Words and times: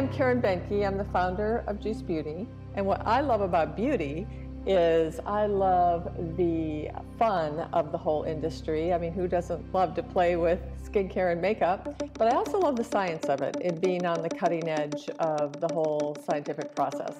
I'm 0.00 0.08
Karen 0.08 0.40
Behnke. 0.40 0.86
I'm 0.86 0.96
the 0.96 1.04
founder 1.04 1.62
of 1.66 1.78
Juice 1.78 2.00
Beauty. 2.00 2.48
And 2.74 2.86
what 2.86 3.06
I 3.06 3.20
love 3.20 3.42
about 3.42 3.76
beauty 3.76 4.26
is 4.66 5.20
I 5.26 5.44
love 5.44 6.10
the 6.38 6.88
fun 7.18 7.68
of 7.74 7.92
the 7.92 7.98
whole 7.98 8.22
industry. 8.22 8.94
I 8.94 8.98
mean, 8.98 9.12
who 9.12 9.28
doesn't 9.28 9.74
love 9.74 9.94
to 9.96 10.02
play 10.02 10.36
with 10.36 10.58
skincare 10.82 11.32
and 11.32 11.42
makeup? 11.42 12.02
But 12.14 12.32
I 12.32 12.34
also 12.34 12.58
love 12.58 12.76
the 12.76 12.84
science 12.84 13.26
of 13.26 13.42
it, 13.42 13.58
it 13.60 13.82
being 13.82 14.06
on 14.06 14.22
the 14.22 14.30
cutting 14.30 14.70
edge 14.70 15.10
of 15.18 15.60
the 15.60 15.68
whole 15.70 16.16
scientific 16.24 16.74
process. 16.74 17.12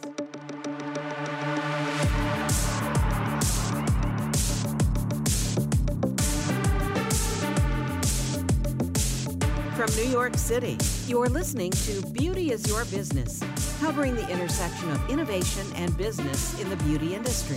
From 9.81 9.97
New 9.97 10.11
York 10.11 10.37
City, 10.37 10.77
you're 11.07 11.31
listening 11.31 11.71
to 11.71 12.03
Beauty 12.09 12.53
is 12.53 12.69
Your 12.69 12.85
Business, 12.85 13.43
covering 13.81 14.15
the 14.15 14.29
intersection 14.29 14.91
of 14.91 15.09
innovation 15.09 15.67
and 15.75 15.97
business 15.97 16.61
in 16.61 16.69
the 16.69 16.77
beauty 16.85 17.15
industry. 17.15 17.57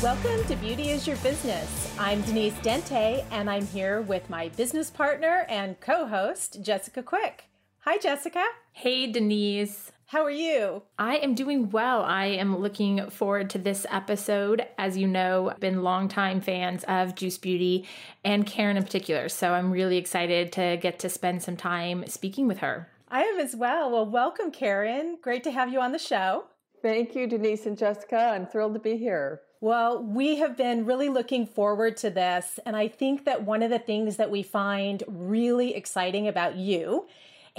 Welcome 0.00 0.46
to 0.46 0.54
Beauty 0.54 0.90
is 0.90 1.08
Your 1.08 1.16
Business. 1.16 1.92
I'm 1.98 2.22
Denise 2.22 2.54
Dente, 2.62 3.24
and 3.32 3.50
I'm 3.50 3.66
here 3.66 4.02
with 4.02 4.30
my 4.30 4.50
business 4.50 4.92
partner 4.92 5.44
and 5.48 5.80
co 5.80 6.06
host, 6.06 6.62
Jessica 6.62 7.02
Quick. 7.02 7.46
Hi, 7.80 7.98
Jessica. 7.98 8.44
Hey, 8.70 9.10
Denise. 9.10 9.90
How 10.10 10.24
are 10.24 10.30
you? 10.30 10.82
I 10.98 11.18
am 11.18 11.36
doing 11.36 11.70
well. 11.70 12.02
I 12.02 12.26
am 12.26 12.58
looking 12.58 13.10
forward 13.10 13.48
to 13.50 13.58
this 13.58 13.86
episode. 13.88 14.66
As 14.76 14.98
you 14.98 15.06
know, 15.06 15.50
I've 15.50 15.60
been 15.60 15.84
longtime 15.84 16.40
fans 16.40 16.82
of 16.88 17.14
Juice 17.14 17.38
Beauty 17.38 17.86
and 18.24 18.44
Karen 18.44 18.76
in 18.76 18.82
particular. 18.82 19.28
So 19.28 19.54
I'm 19.54 19.70
really 19.70 19.98
excited 19.98 20.50
to 20.54 20.78
get 20.78 20.98
to 20.98 21.08
spend 21.08 21.44
some 21.44 21.56
time 21.56 22.08
speaking 22.08 22.48
with 22.48 22.58
her. 22.58 22.88
I 23.06 23.22
am 23.22 23.38
as 23.38 23.54
well. 23.54 23.88
Well, 23.88 24.04
welcome, 24.04 24.50
Karen. 24.50 25.16
Great 25.22 25.44
to 25.44 25.52
have 25.52 25.72
you 25.72 25.80
on 25.80 25.92
the 25.92 25.98
show. 26.00 26.46
Thank 26.82 27.14
you, 27.14 27.28
Denise 27.28 27.66
and 27.66 27.78
Jessica. 27.78 28.18
I'm 28.34 28.48
thrilled 28.48 28.74
to 28.74 28.80
be 28.80 28.96
here. 28.96 29.42
Well, 29.60 30.02
we 30.02 30.38
have 30.38 30.56
been 30.56 30.86
really 30.86 31.08
looking 31.08 31.46
forward 31.46 31.96
to 31.98 32.10
this. 32.10 32.58
And 32.66 32.74
I 32.74 32.88
think 32.88 33.26
that 33.26 33.44
one 33.44 33.62
of 33.62 33.70
the 33.70 33.78
things 33.78 34.16
that 34.16 34.32
we 34.32 34.42
find 34.42 35.04
really 35.06 35.76
exciting 35.76 36.26
about 36.26 36.56
you 36.56 37.06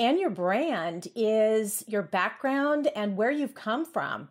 and 0.02 0.18
your 0.18 0.32
brand 0.32 1.08
is 1.16 1.84
your 1.88 2.02
background 2.02 2.90
and 2.96 3.16
where 3.16 3.30
you've 3.30 3.54
come 3.54 3.86
from. 3.86 4.30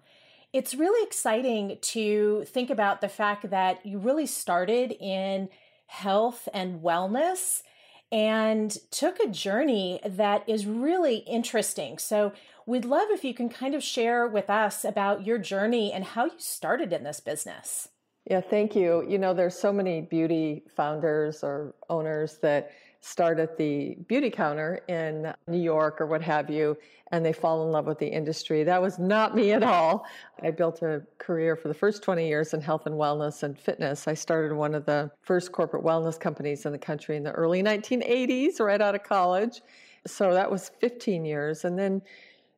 It's 0.52 0.74
really 0.74 1.06
exciting 1.06 1.78
to 1.80 2.44
think 2.48 2.70
about 2.70 3.00
the 3.00 3.08
fact 3.08 3.50
that 3.50 3.86
you 3.86 3.98
really 3.98 4.26
started 4.26 4.90
in 4.98 5.48
health 5.86 6.48
and 6.52 6.80
wellness 6.80 7.62
and 8.10 8.76
took 8.90 9.20
a 9.20 9.28
journey 9.28 10.00
that 10.04 10.42
is 10.48 10.66
really 10.66 11.18
interesting. 11.18 11.98
So, 11.98 12.32
we'd 12.66 12.84
love 12.84 13.06
if 13.10 13.22
you 13.22 13.32
can 13.32 13.48
kind 13.48 13.76
of 13.76 13.82
share 13.84 14.26
with 14.26 14.50
us 14.50 14.84
about 14.84 15.24
your 15.24 15.38
journey 15.38 15.92
and 15.92 16.04
how 16.04 16.24
you 16.24 16.32
started 16.38 16.92
in 16.92 17.04
this 17.04 17.20
business. 17.20 17.88
Yeah, 18.28 18.40
thank 18.40 18.74
you. 18.74 19.04
You 19.08 19.18
know, 19.18 19.34
there's 19.34 19.56
so 19.56 19.72
many 19.72 20.00
beauty 20.00 20.64
founders 20.74 21.44
or 21.44 21.74
owners 21.88 22.38
that 22.42 22.72
start 23.00 23.38
at 23.38 23.56
the 23.56 23.96
beauty 24.08 24.30
counter 24.30 24.80
in 24.88 25.32
New 25.46 25.60
York 25.60 26.00
or 26.00 26.06
what 26.06 26.22
have 26.22 26.50
you, 26.50 26.76
and 27.12 27.24
they 27.24 27.32
fall 27.32 27.64
in 27.64 27.72
love 27.72 27.86
with 27.86 27.98
the 27.98 28.06
industry. 28.06 28.62
That 28.62 28.80
was 28.80 28.98
not 28.98 29.34
me 29.34 29.52
at 29.52 29.62
all. 29.62 30.06
I 30.42 30.50
built 30.50 30.82
a 30.82 31.02
career 31.18 31.56
for 31.56 31.68
the 31.68 31.74
first 31.74 32.02
20 32.02 32.28
years 32.28 32.52
in 32.54 32.60
health 32.60 32.86
and 32.86 32.94
wellness 32.94 33.42
and 33.42 33.58
fitness. 33.58 34.06
I 34.06 34.14
started 34.14 34.54
one 34.54 34.74
of 34.74 34.84
the 34.84 35.10
first 35.22 35.50
corporate 35.50 35.82
wellness 35.82 36.20
companies 36.20 36.66
in 36.66 36.72
the 36.72 36.78
country 36.78 37.16
in 37.16 37.24
the 37.24 37.32
early 37.32 37.62
1980s, 37.62 38.60
right 38.60 38.80
out 38.80 38.94
of 38.94 39.02
college. 39.02 39.62
So 40.06 40.32
that 40.34 40.50
was 40.50 40.70
15 40.80 41.24
years. 41.24 41.64
And 41.64 41.78
then 41.78 42.02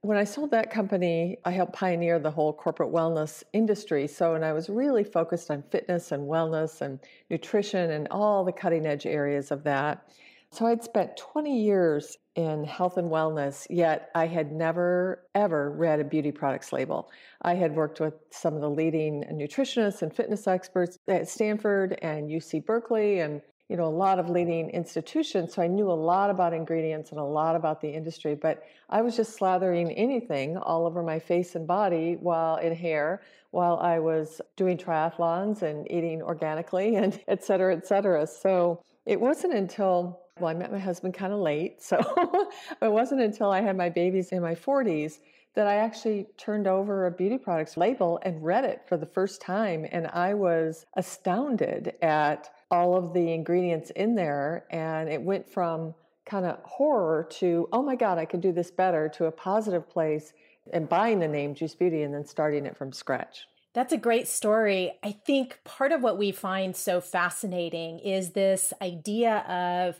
when 0.02 0.18
I 0.18 0.24
sold 0.24 0.50
that 0.50 0.70
company, 0.70 1.38
I 1.44 1.52
helped 1.52 1.74
pioneer 1.74 2.18
the 2.18 2.30
whole 2.30 2.52
corporate 2.52 2.92
wellness 2.92 3.44
industry. 3.52 4.08
So, 4.08 4.34
and 4.34 4.44
I 4.44 4.52
was 4.52 4.68
really 4.68 5.04
focused 5.04 5.48
on 5.50 5.62
fitness 5.70 6.10
and 6.10 6.28
wellness 6.28 6.80
and 6.80 6.98
nutrition 7.30 7.92
and 7.92 8.08
all 8.10 8.44
the 8.44 8.52
cutting 8.52 8.84
edge 8.84 9.06
areas 9.06 9.52
of 9.52 9.62
that. 9.62 10.10
So 10.52 10.66
I'd 10.66 10.84
spent 10.84 11.16
20 11.16 11.62
years 11.62 12.18
in 12.34 12.64
health 12.64 12.98
and 12.98 13.10
wellness, 13.10 13.66
yet 13.70 14.10
I 14.14 14.26
had 14.26 14.52
never, 14.52 15.22
ever 15.34 15.70
read 15.70 15.98
a 15.98 16.04
beauty 16.04 16.30
products 16.30 16.74
label. 16.74 17.10
I 17.40 17.54
had 17.54 17.74
worked 17.74 18.00
with 18.00 18.12
some 18.30 18.54
of 18.54 18.60
the 18.60 18.68
leading 18.68 19.24
nutritionists 19.32 20.02
and 20.02 20.14
fitness 20.14 20.46
experts 20.46 20.98
at 21.08 21.26
Stanford 21.26 21.98
and 22.02 22.28
UC 22.28 22.66
Berkeley 22.66 23.20
and 23.20 23.40
you 23.68 23.78
know 23.78 23.84
a 23.84 23.86
lot 23.86 24.18
of 24.18 24.28
leading 24.28 24.68
institutions 24.70 25.54
so 25.54 25.62
i 25.62 25.66
knew 25.66 25.90
a 25.90 25.94
lot 25.94 26.28
about 26.28 26.52
ingredients 26.52 27.10
and 27.10 27.18
a 27.18 27.24
lot 27.24 27.56
about 27.56 27.80
the 27.80 27.88
industry 27.88 28.34
but 28.34 28.64
i 28.90 29.00
was 29.00 29.16
just 29.16 29.38
slathering 29.38 29.94
anything 29.96 30.58
all 30.58 30.84
over 30.84 31.02
my 31.02 31.18
face 31.18 31.54
and 31.54 31.66
body 31.66 32.18
while 32.20 32.56
in 32.56 32.74
hair 32.74 33.22
while 33.52 33.78
i 33.78 33.98
was 33.98 34.42
doing 34.56 34.76
triathlons 34.76 35.62
and 35.62 35.90
eating 35.90 36.20
organically 36.20 36.96
and 37.02 37.22
et 37.28 37.42
cetera 37.42 37.74
et 37.74 37.86
cetera 37.86 38.26
so 38.26 38.82
it 39.06 39.20
wasn't 39.20 39.54
until 39.54 40.20
well, 40.40 40.48
I 40.48 40.54
met 40.54 40.72
my 40.72 40.78
husband 40.78 41.14
kind 41.14 41.32
of 41.32 41.40
late, 41.40 41.82
so 41.82 41.98
it 42.82 42.90
wasn't 42.90 43.20
until 43.20 43.50
I 43.50 43.60
had 43.60 43.76
my 43.76 43.90
babies 43.90 44.32
in 44.32 44.40
my 44.42 44.54
40s 44.54 45.18
that 45.54 45.66
I 45.66 45.76
actually 45.76 46.26
turned 46.38 46.66
over 46.66 47.06
a 47.06 47.10
beauty 47.10 47.36
products 47.36 47.76
label 47.76 48.18
and 48.22 48.42
read 48.42 48.64
it 48.64 48.82
for 48.88 48.96
the 48.96 49.06
first 49.06 49.42
time. 49.42 49.86
And 49.92 50.06
I 50.08 50.32
was 50.32 50.86
astounded 50.96 51.94
at 52.00 52.50
all 52.70 52.96
of 52.96 53.12
the 53.12 53.32
ingredients 53.32 53.90
in 53.90 54.14
there. 54.14 54.64
And 54.70 55.10
it 55.10 55.20
went 55.20 55.48
from 55.48 55.94
kind 56.24 56.46
of 56.46 56.58
horror 56.64 57.28
to, 57.32 57.68
oh 57.72 57.82
my 57.82 57.96
God, 57.96 58.16
I 58.16 58.24
can 58.24 58.40
do 58.40 58.52
this 58.52 58.70
better, 58.70 59.10
to 59.10 59.26
a 59.26 59.30
positive 59.30 59.88
place 59.88 60.32
and 60.72 60.88
buying 60.88 61.18
the 61.18 61.28
name 61.28 61.54
Juice 61.54 61.74
Beauty 61.74 62.02
and 62.02 62.14
then 62.14 62.24
starting 62.24 62.64
it 62.64 62.76
from 62.76 62.92
scratch. 62.92 63.46
That's 63.74 63.92
a 63.92 63.98
great 63.98 64.28
story. 64.28 64.92
I 65.02 65.12
think 65.12 65.60
part 65.64 65.92
of 65.92 66.02
what 66.02 66.18
we 66.18 66.30
find 66.30 66.76
so 66.76 67.00
fascinating 67.00 68.00
is 68.00 68.30
this 68.30 68.72
idea 68.82 69.38
of 69.48 69.98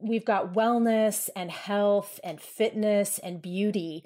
We've 0.00 0.24
got 0.24 0.54
wellness 0.54 1.28
and 1.34 1.50
health 1.50 2.20
and 2.22 2.40
fitness 2.40 3.18
and 3.18 3.42
beauty. 3.42 4.04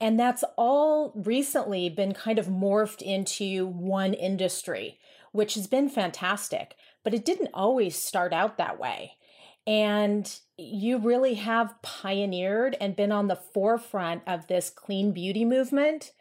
And 0.00 0.18
that's 0.18 0.44
all 0.56 1.12
recently 1.14 1.88
been 1.88 2.14
kind 2.14 2.38
of 2.38 2.46
morphed 2.46 3.02
into 3.02 3.66
one 3.66 4.14
industry, 4.14 4.98
which 5.32 5.54
has 5.54 5.66
been 5.66 5.88
fantastic. 5.88 6.76
But 7.02 7.14
it 7.14 7.24
didn't 7.24 7.50
always 7.52 7.96
start 7.96 8.32
out 8.32 8.56
that 8.58 8.78
way. 8.78 9.14
And 9.66 10.32
you 10.56 10.98
really 10.98 11.34
have 11.34 11.80
pioneered 11.82 12.76
and 12.80 12.96
been 12.96 13.12
on 13.12 13.26
the 13.26 13.36
forefront 13.36 14.22
of 14.26 14.46
this 14.46 14.70
clean 14.70 15.12
beauty 15.12 15.44
movement 15.44 16.12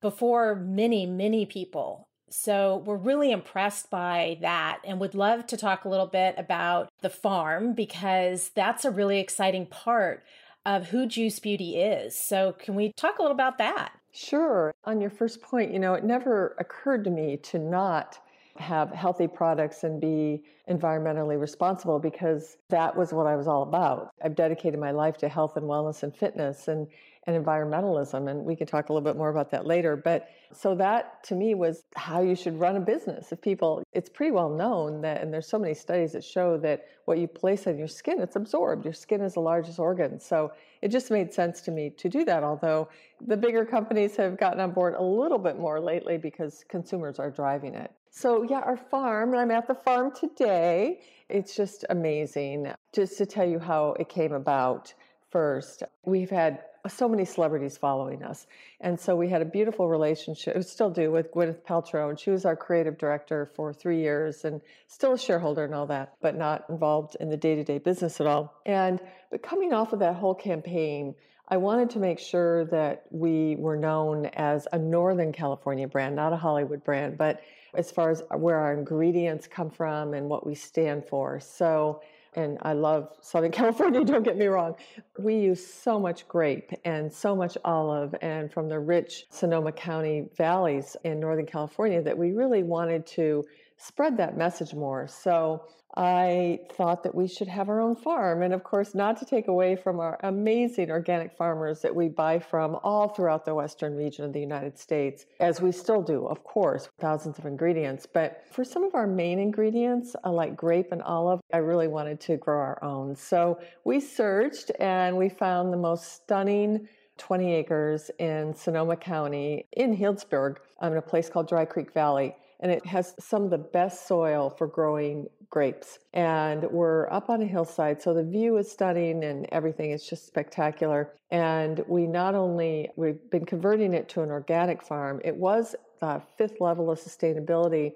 before 0.00 0.54
many, 0.54 1.06
many 1.06 1.46
people. 1.46 2.08
So 2.28 2.82
we're 2.84 2.96
really 2.96 3.30
impressed 3.30 3.90
by 3.90 4.38
that 4.40 4.80
and 4.84 5.00
would 5.00 5.14
love 5.14 5.46
to 5.46 5.56
talk 5.56 5.84
a 5.84 5.88
little 5.88 6.06
bit 6.06 6.34
about 6.36 6.90
the 7.00 7.10
farm 7.10 7.72
because 7.72 8.50
that's 8.54 8.84
a 8.84 8.90
really 8.90 9.20
exciting 9.20 9.66
part 9.66 10.24
of 10.64 10.88
who 10.88 11.06
Juice 11.06 11.38
Beauty 11.38 11.76
is. 11.80 12.18
So 12.18 12.52
can 12.58 12.74
we 12.74 12.92
talk 12.92 13.18
a 13.18 13.22
little 13.22 13.34
about 13.34 13.58
that? 13.58 13.92
Sure. 14.12 14.74
On 14.84 15.00
your 15.00 15.10
first 15.10 15.40
point, 15.40 15.72
you 15.72 15.78
know, 15.78 15.94
it 15.94 16.02
never 16.02 16.56
occurred 16.58 17.04
to 17.04 17.10
me 17.10 17.36
to 17.44 17.58
not 17.58 18.18
have 18.58 18.90
healthy 18.90 19.28
products 19.28 19.84
and 19.84 20.00
be 20.00 20.42
environmentally 20.68 21.38
responsible 21.38 21.98
because 21.98 22.56
that 22.70 22.96
was 22.96 23.12
what 23.12 23.26
I 23.26 23.36
was 23.36 23.46
all 23.46 23.62
about. 23.62 24.10
I've 24.24 24.34
dedicated 24.34 24.80
my 24.80 24.90
life 24.90 25.16
to 25.18 25.28
health 25.28 25.56
and 25.56 25.66
wellness 25.66 26.02
and 26.02 26.14
fitness 26.14 26.66
and 26.66 26.88
and 27.26 27.44
environmentalism. 27.44 28.30
And 28.30 28.44
we 28.44 28.54
can 28.54 28.66
talk 28.66 28.88
a 28.88 28.92
little 28.92 29.04
bit 29.04 29.16
more 29.16 29.30
about 29.30 29.50
that 29.50 29.66
later. 29.66 29.96
But 29.96 30.28
so 30.52 30.74
that 30.76 31.24
to 31.24 31.34
me 31.34 31.54
was 31.54 31.84
how 31.96 32.22
you 32.22 32.36
should 32.36 32.58
run 32.58 32.76
a 32.76 32.80
business. 32.80 33.32
If 33.32 33.40
people, 33.40 33.82
it's 33.92 34.08
pretty 34.08 34.32
well 34.32 34.48
known 34.48 35.00
that, 35.02 35.22
and 35.22 35.32
there's 35.32 35.48
so 35.48 35.58
many 35.58 35.74
studies 35.74 36.12
that 36.12 36.22
show 36.22 36.56
that 36.58 36.86
what 37.04 37.18
you 37.18 37.26
place 37.26 37.66
on 37.66 37.78
your 37.78 37.88
skin, 37.88 38.20
it's 38.20 38.36
absorbed. 38.36 38.84
Your 38.84 38.94
skin 38.94 39.20
is 39.20 39.34
the 39.34 39.40
largest 39.40 39.78
organ. 39.78 40.20
So 40.20 40.52
it 40.82 40.88
just 40.88 41.10
made 41.10 41.32
sense 41.32 41.60
to 41.62 41.70
me 41.70 41.90
to 41.90 42.08
do 42.08 42.24
that. 42.24 42.44
Although 42.44 42.88
the 43.26 43.36
bigger 43.36 43.64
companies 43.64 44.16
have 44.16 44.38
gotten 44.38 44.60
on 44.60 44.70
board 44.70 44.94
a 44.94 45.02
little 45.02 45.38
bit 45.38 45.58
more 45.58 45.80
lately 45.80 46.18
because 46.18 46.64
consumers 46.68 47.18
are 47.18 47.30
driving 47.30 47.74
it. 47.74 47.90
So, 48.10 48.44
yeah, 48.44 48.60
our 48.60 48.78
farm, 48.78 49.32
and 49.34 49.40
I'm 49.40 49.50
at 49.50 49.66
the 49.66 49.74
farm 49.74 50.10
today. 50.18 51.00
It's 51.28 51.54
just 51.54 51.84
amazing. 51.90 52.72
Just 52.94 53.18
to 53.18 53.26
tell 53.26 53.46
you 53.46 53.58
how 53.58 53.94
it 54.00 54.08
came 54.08 54.32
about 54.32 54.94
first, 55.30 55.82
we've 56.04 56.30
had 56.30 56.62
so 56.88 57.08
many 57.08 57.24
celebrities 57.24 57.76
following 57.76 58.22
us. 58.22 58.46
And 58.80 58.98
so 58.98 59.16
we 59.16 59.28
had 59.28 59.42
a 59.42 59.44
beautiful 59.44 59.88
relationship, 59.88 60.62
still 60.64 60.90
do, 60.90 61.10
with 61.10 61.32
Gwyneth 61.32 61.62
Paltrow. 61.62 62.10
And 62.10 62.18
she 62.18 62.30
was 62.30 62.44
our 62.44 62.56
creative 62.56 62.98
director 62.98 63.46
for 63.54 63.72
three 63.72 64.00
years 64.00 64.44
and 64.44 64.60
still 64.86 65.12
a 65.12 65.18
shareholder 65.18 65.64
and 65.64 65.74
all 65.74 65.86
that, 65.86 66.14
but 66.20 66.36
not 66.36 66.64
involved 66.68 67.16
in 67.20 67.28
the 67.28 67.36
day 67.36 67.54
to 67.54 67.64
day 67.64 67.78
business 67.78 68.20
at 68.20 68.26
all. 68.26 68.54
And, 68.66 69.00
but 69.30 69.42
coming 69.42 69.72
off 69.72 69.92
of 69.92 70.00
that 70.00 70.16
whole 70.16 70.34
campaign, 70.34 71.14
I 71.48 71.58
wanted 71.58 71.90
to 71.90 72.00
make 72.00 72.18
sure 72.18 72.64
that 72.66 73.04
we 73.10 73.54
were 73.56 73.76
known 73.76 74.26
as 74.26 74.66
a 74.72 74.78
Northern 74.78 75.32
California 75.32 75.86
brand, 75.86 76.16
not 76.16 76.32
a 76.32 76.36
Hollywood 76.36 76.82
brand, 76.82 77.16
but 77.16 77.40
as 77.74 77.90
far 77.92 78.10
as 78.10 78.22
where 78.34 78.56
our 78.56 78.72
ingredients 78.72 79.46
come 79.46 79.70
from 79.70 80.14
and 80.14 80.28
what 80.28 80.44
we 80.44 80.54
stand 80.54 81.04
for. 81.04 81.38
So, 81.38 82.00
and 82.36 82.58
I 82.62 82.74
love 82.74 83.08
Southern 83.20 83.50
California, 83.60 84.04
don't 84.04 84.22
get 84.22 84.36
me 84.36 84.46
wrong. 84.46 84.76
We 85.18 85.36
use 85.36 85.66
so 85.66 85.98
much 85.98 86.28
grape 86.28 86.70
and 86.84 87.12
so 87.12 87.34
much 87.34 87.58
olive, 87.64 88.14
and 88.20 88.52
from 88.52 88.68
the 88.68 88.78
rich 88.78 89.26
Sonoma 89.30 89.72
County 89.72 90.28
valleys 90.36 90.96
in 91.04 91.18
Northern 91.18 91.46
California 91.46 92.02
that 92.02 92.16
we 92.16 92.32
really 92.32 92.62
wanted 92.62 93.06
to 93.08 93.44
spread 93.76 94.16
that 94.16 94.36
message 94.36 94.74
more. 94.74 95.06
So 95.06 95.62
I 95.98 96.60
thought 96.74 97.02
that 97.04 97.14
we 97.14 97.26
should 97.26 97.48
have 97.48 97.70
our 97.70 97.80
own 97.80 97.96
farm. 97.96 98.42
And 98.42 98.52
of 98.52 98.62
course, 98.62 98.94
not 98.94 99.16
to 99.18 99.24
take 99.24 99.48
away 99.48 99.76
from 99.76 99.98
our 99.98 100.18
amazing 100.22 100.90
organic 100.90 101.32
farmers 101.32 101.80
that 101.80 101.94
we 101.94 102.08
buy 102.08 102.38
from 102.38 102.78
all 102.84 103.08
throughout 103.08 103.46
the 103.46 103.54
western 103.54 103.96
region 103.96 104.26
of 104.26 104.34
the 104.34 104.40
United 104.40 104.78
States, 104.78 105.24
as 105.40 105.62
we 105.62 105.72
still 105.72 106.02
do, 106.02 106.26
of 106.26 106.44
course, 106.44 106.90
thousands 106.98 107.38
of 107.38 107.46
ingredients. 107.46 108.06
But 108.06 108.42
for 108.50 108.62
some 108.62 108.84
of 108.84 108.94
our 108.94 109.06
main 109.06 109.38
ingredients, 109.38 110.14
uh, 110.22 110.30
like 110.30 110.54
grape 110.54 110.92
and 110.92 111.00
olive, 111.00 111.40
I 111.52 111.58
really 111.58 111.88
wanted 111.88 112.20
to 112.20 112.36
grow 112.36 112.58
our 112.58 112.84
own. 112.84 113.16
So 113.16 113.58
we 113.84 114.00
searched 114.00 114.70
and 114.78 115.16
we 115.16 115.30
found 115.30 115.72
the 115.72 115.78
most 115.78 116.12
stunning 116.12 116.88
20 117.16 117.54
acres 117.54 118.10
in 118.18 118.54
Sonoma 118.54 118.96
County 118.96 119.66
in 119.72 119.96
Healdsburg, 119.96 120.56
um, 120.80 120.92
in 120.92 120.98
a 120.98 121.02
place 121.02 121.30
called 121.30 121.48
Dry 121.48 121.64
Creek 121.64 121.94
Valley 121.94 122.34
and 122.60 122.72
it 122.72 122.84
has 122.86 123.14
some 123.18 123.44
of 123.44 123.50
the 123.50 123.58
best 123.58 124.08
soil 124.08 124.50
for 124.50 124.66
growing 124.66 125.28
grapes. 125.50 125.98
And 126.12 126.64
we're 126.64 127.10
up 127.10 127.30
on 127.30 127.42
a 127.42 127.46
hillside, 127.46 128.02
so 128.02 128.12
the 128.12 128.24
view 128.24 128.56
is 128.56 128.70
stunning 128.70 129.24
and 129.24 129.46
everything 129.52 129.90
is 129.92 130.06
just 130.06 130.26
spectacular. 130.26 131.14
And 131.30 131.84
we 131.88 132.06
not 132.06 132.34
only 132.34 132.90
we've 132.96 133.30
been 133.30 133.46
converting 133.46 133.94
it 133.94 134.08
to 134.10 134.22
an 134.22 134.30
organic 134.30 134.82
farm, 134.82 135.20
it 135.24 135.36
was 135.36 135.74
the 136.00 136.20
fifth 136.36 136.60
level 136.60 136.90
of 136.90 136.98
sustainability, 136.98 137.92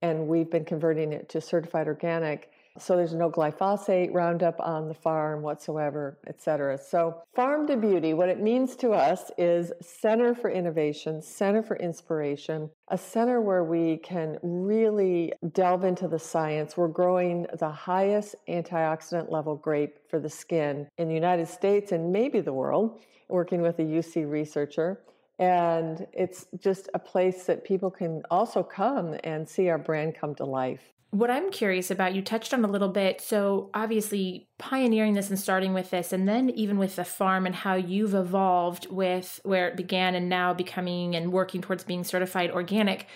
and 0.00 0.26
we've 0.26 0.50
been 0.50 0.64
converting 0.64 1.12
it 1.12 1.28
to 1.30 1.40
certified 1.40 1.86
organic. 1.86 2.51
So 2.78 2.96
there's 2.96 3.14
no 3.14 3.30
glyphosate, 3.30 4.14
Roundup 4.14 4.58
on 4.60 4.88
the 4.88 4.94
farm 4.94 5.42
whatsoever, 5.42 6.18
etc. 6.26 6.78
So 6.78 7.22
farm 7.34 7.66
to 7.66 7.76
beauty, 7.76 8.14
what 8.14 8.30
it 8.30 8.40
means 8.40 8.76
to 8.76 8.92
us 8.92 9.30
is 9.36 9.72
center 9.82 10.34
for 10.34 10.50
innovation, 10.50 11.20
center 11.20 11.62
for 11.62 11.76
inspiration, 11.76 12.70
a 12.88 12.96
center 12.96 13.42
where 13.42 13.62
we 13.62 13.98
can 13.98 14.38
really 14.42 15.32
delve 15.52 15.84
into 15.84 16.08
the 16.08 16.18
science. 16.18 16.76
We're 16.76 16.88
growing 16.88 17.46
the 17.58 17.70
highest 17.70 18.36
antioxidant 18.48 19.30
level 19.30 19.54
grape 19.56 19.98
for 20.08 20.18
the 20.18 20.30
skin 20.30 20.88
in 20.96 21.08
the 21.08 21.14
United 21.14 21.48
States 21.48 21.92
and 21.92 22.10
maybe 22.10 22.40
the 22.40 22.52
world, 22.54 23.00
working 23.28 23.60
with 23.60 23.78
a 23.80 23.82
UC 23.82 24.30
researcher. 24.30 25.00
And 25.38 26.06
it's 26.12 26.46
just 26.58 26.88
a 26.94 26.98
place 26.98 27.44
that 27.44 27.64
people 27.64 27.90
can 27.90 28.22
also 28.30 28.62
come 28.62 29.16
and 29.24 29.48
see 29.48 29.68
our 29.68 29.78
brand 29.78 30.14
come 30.14 30.34
to 30.36 30.44
life. 30.44 30.92
What 31.12 31.30
I'm 31.30 31.50
curious 31.50 31.90
about, 31.90 32.14
you 32.14 32.22
touched 32.22 32.54
on 32.54 32.64
a 32.64 32.68
little 32.68 32.88
bit. 32.88 33.20
So, 33.20 33.68
obviously, 33.74 34.48
pioneering 34.56 35.12
this 35.12 35.28
and 35.28 35.38
starting 35.38 35.74
with 35.74 35.90
this, 35.90 36.10
and 36.10 36.26
then 36.26 36.48
even 36.48 36.78
with 36.78 36.96
the 36.96 37.04
farm 37.04 37.44
and 37.44 37.54
how 37.54 37.74
you've 37.74 38.14
evolved 38.14 38.90
with 38.90 39.38
where 39.44 39.68
it 39.68 39.76
began 39.76 40.14
and 40.14 40.30
now 40.30 40.54
becoming 40.54 41.14
and 41.14 41.30
working 41.30 41.60
towards 41.60 41.84
being 41.84 42.02
certified 42.02 42.50
organic. 42.50 43.06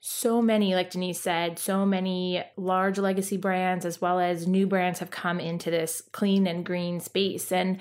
So 0.00 0.42
many, 0.42 0.74
like 0.74 0.90
Denise 0.90 1.22
said, 1.22 1.58
so 1.58 1.86
many 1.86 2.44
large 2.58 2.98
legacy 2.98 3.38
brands 3.38 3.86
as 3.86 3.98
well 3.98 4.20
as 4.20 4.46
new 4.46 4.66
brands 4.66 4.98
have 4.98 5.10
come 5.10 5.40
into 5.40 5.70
this 5.70 6.02
clean 6.12 6.46
and 6.46 6.66
green 6.66 7.00
space. 7.00 7.50
And 7.50 7.78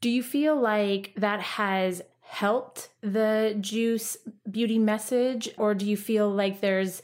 do 0.00 0.10
you 0.10 0.24
feel 0.24 0.60
like 0.60 1.12
that 1.16 1.40
has 1.40 2.02
helped 2.22 2.88
the 3.00 3.56
juice 3.60 4.16
beauty 4.50 4.80
message, 4.80 5.50
or 5.56 5.72
do 5.72 5.86
you 5.86 5.96
feel 5.96 6.28
like 6.28 6.60
there's 6.60 7.00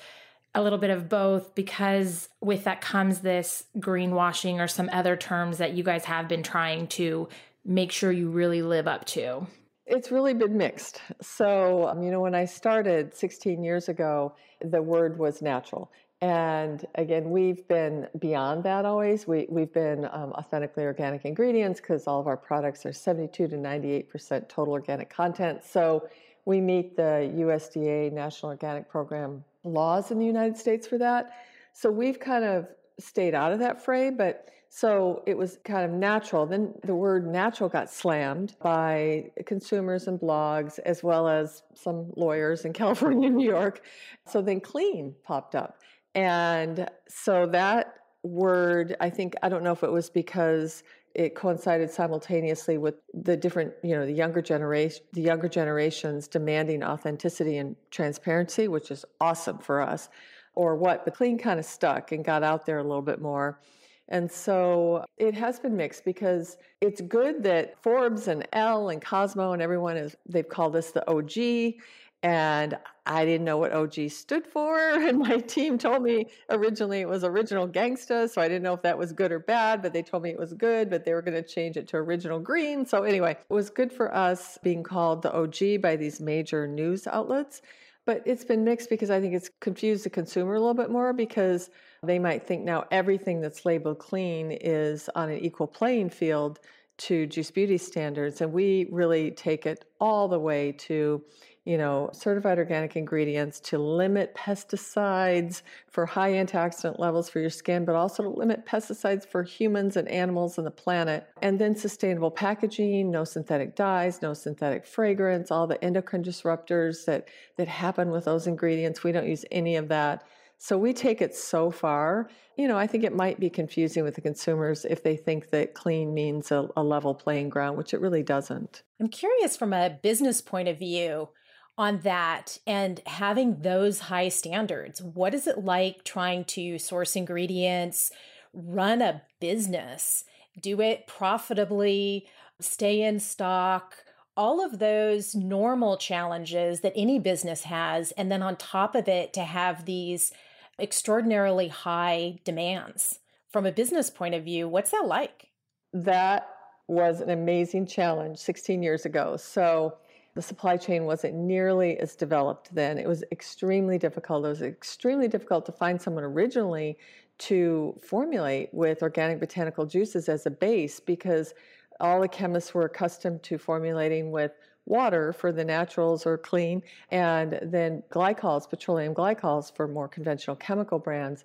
a 0.54 0.62
little 0.62 0.78
bit 0.78 0.90
of 0.90 1.08
both 1.08 1.54
because 1.54 2.28
with 2.40 2.64
that 2.64 2.80
comes 2.80 3.20
this 3.20 3.64
greenwashing 3.78 4.60
or 4.60 4.68
some 4.68 4.88
other 4.92 5.16
terms 5.16 5.58
that 5.58 5.74
you 5.74 5.82
guys 5.82 6.04
have 6.04 6.28
been 6.28 6.42
trying 6.42 6.86
to 6.86 7.28
make 7.64 7.90
sure 7.90 8.12
you 8.12 8.30
really 8.30 8.62
live 8.62 8.86
up 8.86 9.04
to? 9.06 9.46
It's 9.86 10.10
really 10.10 10.32
been 10.32 10.56
mixed. 10.56 11.00
So, 11.20 11.88
um, 11.88 12.02
you 12.02 12.10
know, 12.10 12.20
when 12.20 12.34
I 12.34 12.46
started 12.46 13.14
16 13.14 13.62
years 13.62 13.88
ago, 13.88 14.34
the 14.62 14.80
word 14.80 15.18
was 15.18 15.42
natural. 15.42 15.90
And 16.20 16.86
again, 16.94 17.30
we've 17.30 17.66
been 17.68 18.08
beyond 18.18 18.64
that 18.64 18.86
always. 18.86 19.26
We, 19.26 19.46
we've 19.50 19.72
been 19.72 20.06
um, 20.06 20.32
authentically 20.32 20.84
organic 20.84 21.26
ingredients 21.26 21.80
because 21.80 22.06
all 22.06 22.18
of 22.18 22.26
our 22.26 22.36
products 22.36 22.86
are 22.86 22.94
72 22.94 23.48
to 23.48 23.56
98% 23.56 24.48
total 24.48 24.72
organic 24.72 25.10
content. 25.10 25.64
So 25.64 26.08
we 26.46 26.62
meet 26.62 26.96
the 26.96 27.30
USDA 27.36 28.12
National 28.12 28.52
Organic 28.52 28.88
Program 28.88 29.44
laws 29.64 30.10
in 30.10 30.18
the 30.18 30.26
United 30.26 30.56
States 30.56 30.86
for 30.86 30.98
that. 30.98 31.30
So 31.72 31.90
we've 31.90 32.20
kind 32.20 32.44
of 32.44 32.68
stayed 33.00 33.34
out 33.34 33.52
of 33.52 33.58
that 33.58 33.84
fray, 33.84 34.10
but 34.10 34.48
so 34.68 35.22
it 35.26 35.38
was 35.38 35.58
kind 35.64 35.84
of 35.84 35.92
natural. 35.92 36.46
Then 36.46 36.74
the 36.82 36.94
word 36.96 37.26
natural 37.26 37.68
got 37.68 37.90
slammed 37.90 38.56
by 38.60 39.30
consumers 39.46 40.08
and 40.08 40.18
blogs, 40.18 40.80
as 40.80 41.02
well 41.02 41.28
as 41.28 41.62
some 41.74 42.10
lawyers 42.16 42.64
in 42.64 42.72
California 42.80 43.28
and 43.28 43.36
New 43.36 43.46
York. 43.48 43.82
So 44.26 44.42
then 44.42 44.60
clean 44.60 45.14
popped 45.22 45.54
up. 45.54 45.78
And 46.14 46.88
so 47.08 47.46
that 47.46 47.94
word, 48.24 48.96
I 49.00 49.10
think, 49.10 49.34
I 49.42 49.48
don't 49.48 49.62
know 49.62 49.72
if 49.72 49.84
it 49.84 49.92
was 49.92 50.10
because 50.10 50.82
it 51.14 51.34
coincided 51.34 51.90
simultaneously 51.90 52.76
with 52.76 52.96
the 53.12 53.36
different, 53.36 53.72
you 53.82 53.94
know, 53.94 54.04
the 54.04 54.12
younger 54.12 54.42
generation, 54.42 55.04
the 55.12 55.22
younger 55.22 55.48
generations 55.48 56.26
demanding 56.26 56.82
authenticity 56.82 57.58
and 57.58 57.76
transparency, 57.90 58.66
which 58.66 58.90
is 58.90 59.04
awesome 59.20 59.58
for 59.58 59.80
us, 59.80 60.08
or 60.54 60.74
what. 60.74 61.04
But 61.04 61.14
clean 61.14 61.38
kind 61.38 61.60
of 61.60 61.64
stuck 61.64 62.12
and 62.12 62.24
got 62.24 62.42
out 62.42 62.66
there 62.66 62.78
a 62.78 62.82
little 62.82 63.02
bit 63.02 63.20
more. 63.20 63.60
And 64.08 64.30
so 64.30 65.04
it 65.16 65.34
has 65.34 65.58
been 65.58 65.76
mixed 65.76 66.04
because 66.04 66.58
it's 66.80 67.00
good 67.00 67.42
that 67.44 67.82
Forbes 67.82 68.28
and 68.28 68.46
Elle 68.52 68.90
and 68.90 69.02
Cosmo 69.02 69.52
and 69.52 69.62
everyone 69.62 69.96
is, 69.96 70.14
they've 70.28 70.48
called 70.48 70.76
us 70.76 70.90
the 70.90 71.08
OG 71.10 71.80
and 72.24 72.78
I 73.04 73.26
didn't 73.26 73.44
know 73.44 73.58
what 73.58 73.72
OG 73.72 74.10
stood 74.10 74.46
for. 74.46 74.78
And 75.04 75.18
my 75.18 75.36
team 75.38 75.76
told 75.76 76.02
me 76.02 76.26
originally 76.48 77.00
it 77.00 77.08
was 77.08 77.22
Original 77.22 77.68
Gangsta, 77.68 78.30
so 78.30 78.40
I 78.40 78.48
didn't 78.48 78.62
know 78.62 78.72
if 78.72 78.80
that 78.82 78.96
was 78.96 79.12
good 79.12 79.30
or 79.30 79.38
bad, 79.38 79.82
but 79.82 79.92
they 79.92 80.02
told 80.02 80.22
me 80.22 80.30
it 80.30 80.38
was 80.38 80.54
good, 80.54 80.88
but 80.88 81.04
they 81.04 81.12
were 81.12 81.20
going 81.20 81.40
to 81.40 81.46
change 81.46 81.76
it 81.76 81.86
to 81.88 81.98
Original 81.98 82.40
Green. 82.40 82.86
So, 82.86 83.02
anyway, 83.02 83.32
it 83.32 83.52
was 83.52 83.68
good 83.68 83.92
for 83.92 84.12
us 84.14 84.58
being 84.62 84.82
called 84.82 85.20
the 85.20 85.32
OG 85.34 85.82
by 85.82 85.96
these 85.96 86.20
major 86.20 86.66
news 86.66 87.06
outlets. 87.06 87.60
But 88.06 88.22
it's 88.24 88.44
been 88.44 88.64
mixed 88.64 88.88
because 88.88 89.10
I 89.10 89.20
think 89.20 89.34
it's 89.34 89.50
confused 89.60 90.06
the 90.06 90.10
consumer 90.10 90.54
a 90.54 90.58
little 90.58 90.74
bit 90.74 90.90
more 90.90 91.12
because 91.12 91.68
they 92.02 92.18
might 92.18 92.46
think 92.46 92.64
now 92.64 92.84
everything 92.90 93.42
that's 93.42 93.66
labeled 93.66 93.98
clean 93.98 94.50
is 94.50 95.10
on 95.14 95.30
an 95.30 95.38
equal 95.38 95.66
playing 95.66 96.10
field 96.10 96.60
to 96.96 97.26
Juice 97.26 97.50
Beauty 97.50 97.76
standards. 97.78 98.40
And 98.40 98.52
we 98.52 98.88
really 98.90 99.30
take 99.30 99.66
it 99.66 99.84
all 100.00 100.28
the 100.28 100.38
way 100.38 100.72
to 100.72 101.22
you 101.64 101.78
know, 101.78 102.10
certified 102.12 102.58
organic 102.58 102.94
ingredients 102.94 103.58
to 103.58 103.78
limit 103.78 104.34
pesticides 104.34 105.62
for 105.88 106.04
high 106.04 106.32
antioxidant 106.32 106.98
levels 106.98 107.30
for 107.30 107.40
your 107.40 107.50
skin, 107.50 107.86
but 107.86 107.94
also 107.94 108.22
to 108.22 108.28
limit 108.28 108.66
pesticides 108.66 109.26
for 109.26 109.42
humans 109.42 109.96
and 109.96 110.06
animals 110.08 110.58
and 110.58 110.66
the 110.66 110.70
planet. 110.70 111.26
And 111.40 111.58
then 111.58 111.74
sustainable 111.74 112.30
packaging, 112.30 113.10
no 113.10 113.24
synthetic 113.24 113.76
dyes, 113.76 114.20
no 114.20 114.34
synthetic 114.34 114.86
fragrance, 114.86 115.50
all 115.50 115.66
the 115.66 115.82
endocrine 115.82 116.22
disruptors 116.22 117.06
that, 117.06 117.28
that 117.56 117.68
happen 117.68 118.10
with 118.10 118.26
those 118.26 118.46
ingredients. 118.46 119.02
We 119.02 119.12
don't 119.12 119.28
use 119.28 119.46
any 119.50 119.76
of 119.76 119.88
that. 119.88 120.22
So 120.58 120.78
we 120.78 120.92
take 120.92 121.22
it 121.22 121.34
so 121.34 121.70
far. 121.70 122.28
You 122.56 122.68
know, 122.68 122.76
I 122.76 122.86
think 122.86 123.04
it 123.04 123.14
might 123.14 123.40
be 123.40 123.50
confusing 123.50 124.04
with 124.04 124.14
the 124.14 124.20
consumers 124.20 124.84
if 124.84 125.02
they 125.02 125.16
think 125.16 125.50
that 125.50 125.74
clean 125.74 126.14
means 126.14 126.52
a, 126.52 126.68
a 126.76 126.82
level 126.82 127.14
playing 127.14 127.48
ground, 127.48 127.76
which 127.78 127.92
it 127.92 128.00
really 128.00 128.22
doesn't. 128.22 128.82
I'm 129.00 129.08
curious 129.08 129.56
from 129.56 129.72
a 129.72 129.98
business 130.02 130.40
point 130.40 130.68
of 130.68 130.78
view 130.78 131.30
on 131.76 132.00
that 132.00 132.58
and 132.66 133.00
having 133.06 133.62
those 133.62 134.00
high 134.00 134.28
standards. 134.28 135.02
What 135.02 135.34
is 135.34 135.46
it 135.46 135.64
like 135.64 136.04
trying 136.04 136.44
to 136.46 136.78
source 136.78 137.16
ingredients, 137.16 138.12
run 138.52 139.02
a 139.02 139.22
business, 139.40 140.24
do 140.60 140.80
it 140.80 141.06
profitably, 141.06 142.26
stay 142.60 143.02
in 143.02 143.18
stock? 143.18 143.96
All 144.36 144.64
of 144.64 144.78
those 144.78 145.34
normal 145.34 145.96
challenges 145.96 146.80
that 146.80 146.92
any 146.96 147.18
business 147.18 147.64
has. 147.64 148.12
And 148.12 148.30
then 148.30 148.42
on 148.42 148.56
top 148.56 148.94
of 148.94 149.08
it, 149.08 149.32
to 149.34 149.42
have 149.42 149.84
these 149.84 150.32
extraordinarily 150.78 151.68
high 151.68 152.38
demands. 152.44 153.20
From 153.50 153.66
a 153.66 153.72
business 153.72 154.10
point 154.10 154.34
of 154.34 154.44
view, 154.44 154.68
what's 154.68 154.90
that 154.90 155.06
like? 155.06 155.50
That 155.92 156.48
was 156.88 157.20
an 157.20 157.30
amazing 157.30 157.86
challenge 157.86 158.38
16 158.38 158.82
years 158.82 159.06
ago. 159.06 159.36
So, 159.36 159.96
the 160.34 160.42
supply 160.42 160.76
chain 160.76 161.04
wasn't 161.04 161.34
nearly 161.34 161.98
as 161.98 162.16
developed 162.16 162.74
then. 162.74 162.98
It 162.98 163.06
was 163.06 163.22
extremely 163.30 163.98
difficult. 163.98 164.44
It 164.44 164.48
was 164.48 164.62
extremely 164.62 165.28
difficult 165.28 165.64
to 165.66 165.72
find 165.72 166.00
someone 166.00 166.24
originally 166.24 166.98
to 167.38 167.98
formulate 168.02 168.72
with 168.72 169.02
organic 169.02 169.40
botanical 169.40 169.86
juices 169.86 170.28
as 170.28 170.46
a 170.46 170.50
base 170.50 171.00
because 171.00 171.54
all 172.00 172.20
the 172.20 172.28
chemists 172.28 172.74
were 172.74 172.84
accustomed 172.84 173.42
to 173.44 173.58
formulating 173.58 174.30
with 174.30 174.52
water 174.86 175.32
for 175.32 175.52
the 175.52 175.64
naturals 175.64 176.26
or 176.26 176.36
clean, 176.36 176.82
and 177.10 177.58
then 177.62 178.02
glycols, 178.10 178.68
petroleum 178.68 179.14
glycols 179.14 179.74
for 179.74 179.88
more 179.88 180.08
conventional 180.08 180.56
chemical 180.56 180.98
brands. 180.98 181.44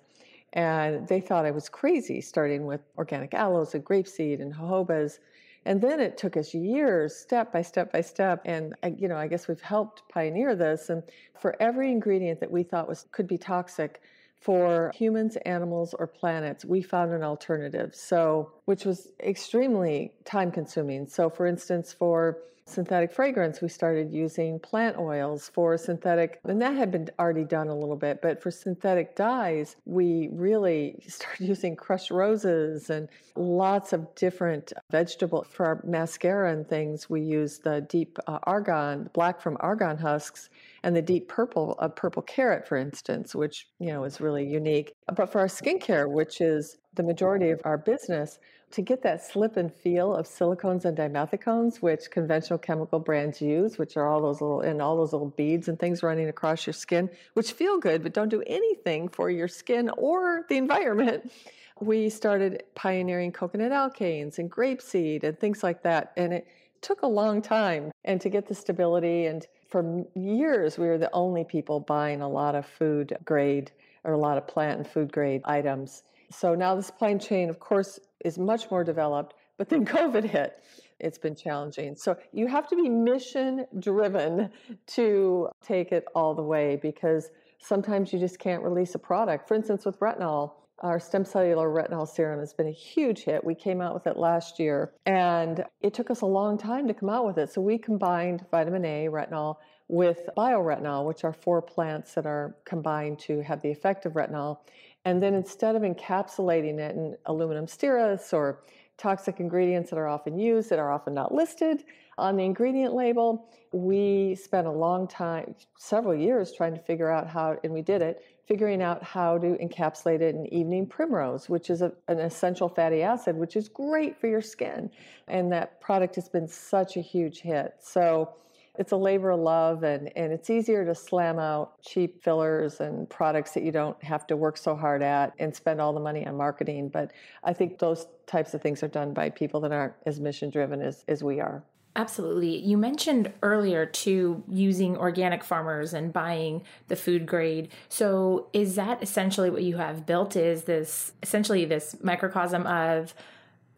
And 0.52 1.06
they 1.06 1.20
thought 1.20 1.46
I 1.46 1.50
was 1.52 1.68
crazy, 1.68 2.20
starting 2.20 2.66
with 2.66 2.80
organic 2.98 3.34
aloes 3.34 3.74
and 3.74 3.84
grapeseed 3.84 4.40
and 4.42 4.52
jojobas. 4.52 5.20
And 5.66 5.80
then 5.80 6.00
it 6.00 6.16
took 6.16 6.36
us 6.36 6.54
years, 6.54 7.14
step 7.14 7.52
by 7.52 7.62
step 7.62 7.92
by 7.92 8.00
step. 8.00 8.42
And 8.44 8.74
I, 8.82 8.94
you 8.98 9.08
know, 9.08 9.16
I 9.16 9.26
guess 9.26 9.46
we've 9.46 9.60
helped 9.60 10.02
pioneer 10.08 10.54
this. 10.54 10.88
And 10.88 11.02
for 11.38 11.54
every 11.60 11.90
ingredient 11.90 12.40
that 12.40 12.50
we 12.50 12.62
thought 12.62 12.88
was 12.88 13.06
could 13.12 13.26
be 13.26 13.38
toxic, 13.38 14.00
for 14.40 14.90
humans, 14.94 15.36
animals, 15.44 15.94
or 15.98 16.06
planets, 16.06 16.64
we 16.64 16.80
found 16.80 17.12
an 17.12 17.22
alternative. 17.22 17.94
So, 17.94 18.52
which 18.64 18.86
was 18.86 19.08
extremely 19.20 20.14
time 20.24 20.50
consuming. 20.50 21.06
So, 21.06 21.28
for 21.28 21.46
instance, 21.46 21.92
for 21.92 22.38
synthetic 22.70 23.12
fragrance, 23.12 23.60
we 23.60 23.68
started 23.68 24.12
using 24.12 24.58
plant 24.58 24.96
oils 24.96 25.50
for 25.52 25.76
synthetic, 25.76 26.40
and 26.44 26.60
that 26.62 26.74
had 26.74 26.90
been 26.90 27.08
already 27.18 27.44
done 27.44 27.68
a 27.68 27.74
little 27.74 27.96
bit, 27.96 28.22
but 28.22 28.42
for 28.42 28.50
synthetic 28.50 29.16
dyes, 29.16 29.76
we 29.84 30.28
really 30.32 31.02
started 31.08 31.46
using 31.46 31.76
crushed 31.76 32.10
roses 32.10 32.90
and 32.90 33.08
lots 33.36 33.92
of 33.92 34.14
different 34.14 34.72
vegetable. 34.90 35.44
For 35.44 35.66
our 35.66 35.80
mascara 35.84 36.52
and 36.52 36.68
things, 36.68 37.10
we 37.10 37.20
use 37.20 37.58
the 37.58 37.80
deep 37.82 38.18
uh, 38.26 38.38
argan, 38.44 39.10
black 39.12 39.40
from 39.40 39.56
argan 39.60 39.98
husks 39.98 40.50
and 40.82 40.96
the 40.96 41.02
deep 41.02 41.28
purple 41.28 41.74
of 41.78 41.94
purple 41.94 42.22
carrot, 42.22 42.66
for 42.66 42.76
instance, 42.76 43.34
which 43.34 43.68
you 43.78 43.88
know 43.88 44.04
is 44.04 44.20
really 44.20 44.46
unique. 44.46 44.94
But 45.14 45.30
for 45.30 45.40
our 45.40 45.46
skincare, 45.46 46.10
which 46.10 46.40
is 46.40 46.78
the 46.94 47.02
majority 47.02 47.50
of 47.50 47.60
our 47.64 47.78
business, 47.78 48.38
to 48.72 48.82
get 48.82 49.02
that 49.02 49.24
slip 49.24 49.56
and 49.56 49.72
feel 49.72 50.14
of 50.14 50.26
silicones 50.26 50.84
and 50.84 50.96
dimethicones, 50.96 51.76
which 51.76 52.10
conventional 52.10 52.58
chemical 52.58 53.00
brands 53.00 53.40
use, 53.40 53.78
which 53.78 53.96
are 53.96 54.06
all 54.06 54.20
those 54.22 54.40
little 54.40 54.60
and 54.60 54.80
all 54.80 54.96
those 54.96 55.12
little 55.12 55.30
beads 55.30 55.68
and 55.68 55.78
things 55.78 56.02
running 56.02 56.28
across 56.28 56.66
your 56.66 56.74
skin, 56.74 57.10
which 57.34 57.52
feel 57.52 57.78
good 57.78 58.02
but 58.02 58.12
don't 58.12 58.28
do 58.28 58.42
anything 58.46 59.08
for 59.08 59.30
your 59.30 59.48
skin 59.48 59.90
or 59.96 60.44
the 60.48 60.56
environment. 60.56 61.30
We 61.82 62.10
started 62.10 62.64
pioneering 62.74 63.32
coconut 63.32 63.72
alkanes 63.72 64.38
and 64.38 64.50
grapeseed 64.50 65.24
and 65.24 65.40
things 65.40 65.62
like 65.62 65.82
that, 65.84 66.12
and 66.14 66.34
it 66.34 66.46
took 66.82 67.00
a 67.00 67.06
long 67.06 67.40
time 67.40 67.90
and 68.04 68.20
to 68.20 68.28
get 68.28 68.46
the 68.46 68.54
stability 68.54 69.24
and 69.24 69.46
for 69.68 70.04
years 70.14 70.78
we 70.78 70.86
were 70.86 70.98
the 70.98 71.10
only 71.12 71.44
people 71.44 71.80
buying 71.80 72.20
a 72.20 72.28
lot 72.28 72.54
of 72.54 72.66
food 72.66 73.16
grade 73.24 73.70
or 74.04 74.12
a 74.12 74.18
lot 74.18 74.38
of 74.38 74.46
plant 74.46 74.78
and 74.78 74.86
food 74.86 75.12
grade 75.12 75.42
items 75.44 76.02
so 76.30 76.54
now 76.54 76.74
the 76.74 76.82
supply 76.82 77.14
chain 77.14 77.48
of 77.48 77.58
course 77.58 77.98
is 78.24 78.38
much 78.38 78.70
more 78.70 78.84
developed 78.84 79.34
but 79.58 79.68
then 79.68 79.84
covid 79.96 80.24
hit 80.24 80.62
it's 80.98 81.18
been 81.18 81.34
challenging 81.34 81.94
so 81.96 82.16
you 82.32 82.46
have 82.46 82.68
to 82.68 82.76
be 82.76 82.88
mission 82.88 83.66
driven 83.78 84.50
to 84.86 85.48
take 85.62 85.92
it 85.92 86.04
all 86.14 86.34
the 86.34 86.42
way 86.42 86.78
because 86.80 87.30
sometimes 87.58 88.12
you 88.12 88.18
just 88.18 88.38
can't 88.38 88.62
release 88.62 88.94
a 88.94 88.98
product 88.98 89.46
for 89.46 89.54
instance 89.54 89.84
with 89.84 89.98
retinol 90.00 90.52
our 90.80 90.98
stem 90.98 91.26
cellular 91.26 91.68
retinol 91.68 92.08
serum 92.08 92.40
has 92.40 92.54
been 92.54 92.66
a 92.66 92.72
huge 92.72 93.24
hit. 93.24 93.44
We 93.44 93.54
came 93.54 93.82
out 93.82 93.92
with 93.92 94.06
it 94.06 94.16
last 94.16 94.58
year, 94.58 94.92
and 95.04 95.64
it 95.82 95.92
took 95.92 96.10
us 96.10 96.22
a 96.22 96.26
long 96.26 96.56
time 96.56 96.88
to 96.88 96.94
come 96.94 97.10
out 97.10 97.26
with 97.26 97.36
it. 97.36 97.52
So 97.52 97.60
we 97.60 97.76
combined 97.76 98.46
vitamin 98.50 98.84
A, 98.86 99.08
retinol, 99.08 99.56
with 99.88 100.30
bioretinol, 100.36 101.04
which 101.04 101.24
are 101.24 101.32
four 101.32 101.60
plants 101.60 102.14
that 102.14 102.24
are 102.24 102.56
combined 102.64 103.18
to 103.18 103.42
have 103.42 103.60
the 103.60 103.70
effect 103.70 104.06
of 104.06 104.14
retinol. 104.14 104.58
And 105.04 105.22
then 105.22 105.34
instead 105.34 105.76
of 105.76 105.82
encapsulating 105.82 106.78
it 106.78 106.94
in 106.94 107.16
aluminum 107.26 107.66
styrus 107.66 108.32
or 108.32 108.62
toxic 108.98 109.40
ingredients 109.40 109.88
that 109.90 109.98
are 109.98 110.08
often 110.08 110.38
used 110.38 110.68
that 110.68 110.78
are 110.78 110.92
often 110.92 111.14
not 111.14 111.32
listed 111.32 111.84
on 112.18 112.36
the 112.36 112.44
ingredient 112.44 112.94
label, 112.94 113.48
we 113.72 114.34
spent 114.34 114.66
a 114.66 114.70
long 114.70 115.08
time, 115.08 115.54
several 115.78 116.14
years, 116.14 116.52
trying 116.52 116.74
to 116.74 116.80
figure 116.80 117.08
out 117.08 117.26
how, 117.26 117.56
and 117.64 117.72
we 117.72 117.80
did 117.80 118.02
it, 118.02 118.22
figuring 118.46 118.82
out 118.82 119.02
how 119.02 119.38
to 119.38 119.56
encapsulate 119.56 120.20
it 120.20 120.34
in 120.34 120.52
evening 120.52 120.86
primrose, 120.86 121.48
which 121.48 121.70
is 121.70 121.80
a, 121.80 121.92
an 122.08 122.18
essential 122.18 122.68
fatty 122.68 123.00
acid, 123.00 123.36
which 123.36 123.56
is 123.56 123.70
great 123.70 124.20
for 124.20 124.26
your 124.26 124.42
skin. 124.42 124.90
And 125.28 125.50
that 125.52 125.80
product 125.80 126.16
has 126.16 126.28
been 126.28 126.46
such 126.46 126.98
a 126.98 127.00
huge 127.00 127.40
hit. 127.40 127.76
So 127.80 128.34
it's 128.80 128.92
a 128.92 128.96
labor 128.96 129.30
of 129.30 129.40
love, 129.40 129.82
and, 129.82 130.10
and 130.16 130.32
it's 130.32 130.48
easier 130.48 130.86
to 130.86 130.94
slam 130.94 131.38
out 131.38 131.82
cheap 131.82 132.24
fillers 132.24 132.80
and 132.80 133.08
products 133.10 133.52
that 133.52 133.62
you 133.62 133.70
don't 133.70 134.02
have 134.02 134.26
to 134.28 134.38
work 134.38 134.56
so 134.56 134.74
hard 134.74 135.02
at 135.02 135.34
and 135.38 135.54
spend 135.54 135.82
all 135.82 135.92
the 135.92 136.00
money 136.00 136.26
on 136.26 136.34
marketing. 136.34 136.88
But 136.88 137.12
I 137.44 137.52
think 137.52 137.78
those 137.78 138.06
types 138.26 138.54
of 138.54 138.62
things 138.62 138.82
are 138.82 138.88
done 138.88 139.12
by 139.12 139.28
people 139.28 139.60
that 139.60 139.70
aren't 139.70 139.92
as 140.06 140.18
mission 140.18 140.48
driven 140.48 140.80
as, 140.80 141.04
as 141.08 141.22
we 141.22 141.40
are. 141.40 141.62
Absolutely. 141.94 142.56
You 142.56 142.78
mentioned 142.78 143.30
earlier 143.42 143.84
too 143.84 144.42
using 144.48 144.96
organic 144.96 145.44
farmers 145.44 145.92
and 145.92 146.10
buying 146.10 146.62
the 146.88 146.96
food 146.96 147.26
grade. 147.26 147.68
So 147.90 148.48
is 148.54 148.76
that 148.76 149.02
essentially 149.02 149.50
what 149.50 149.62
you 149.62 149.76
have 149.76 150.06
built 150.06 150.36
is 150.36 150.64
this 150.64 151.12
essentially 151.22 151.66
this 151.66 151.96
microcosm 152.02 152.66
of 152.66 153.12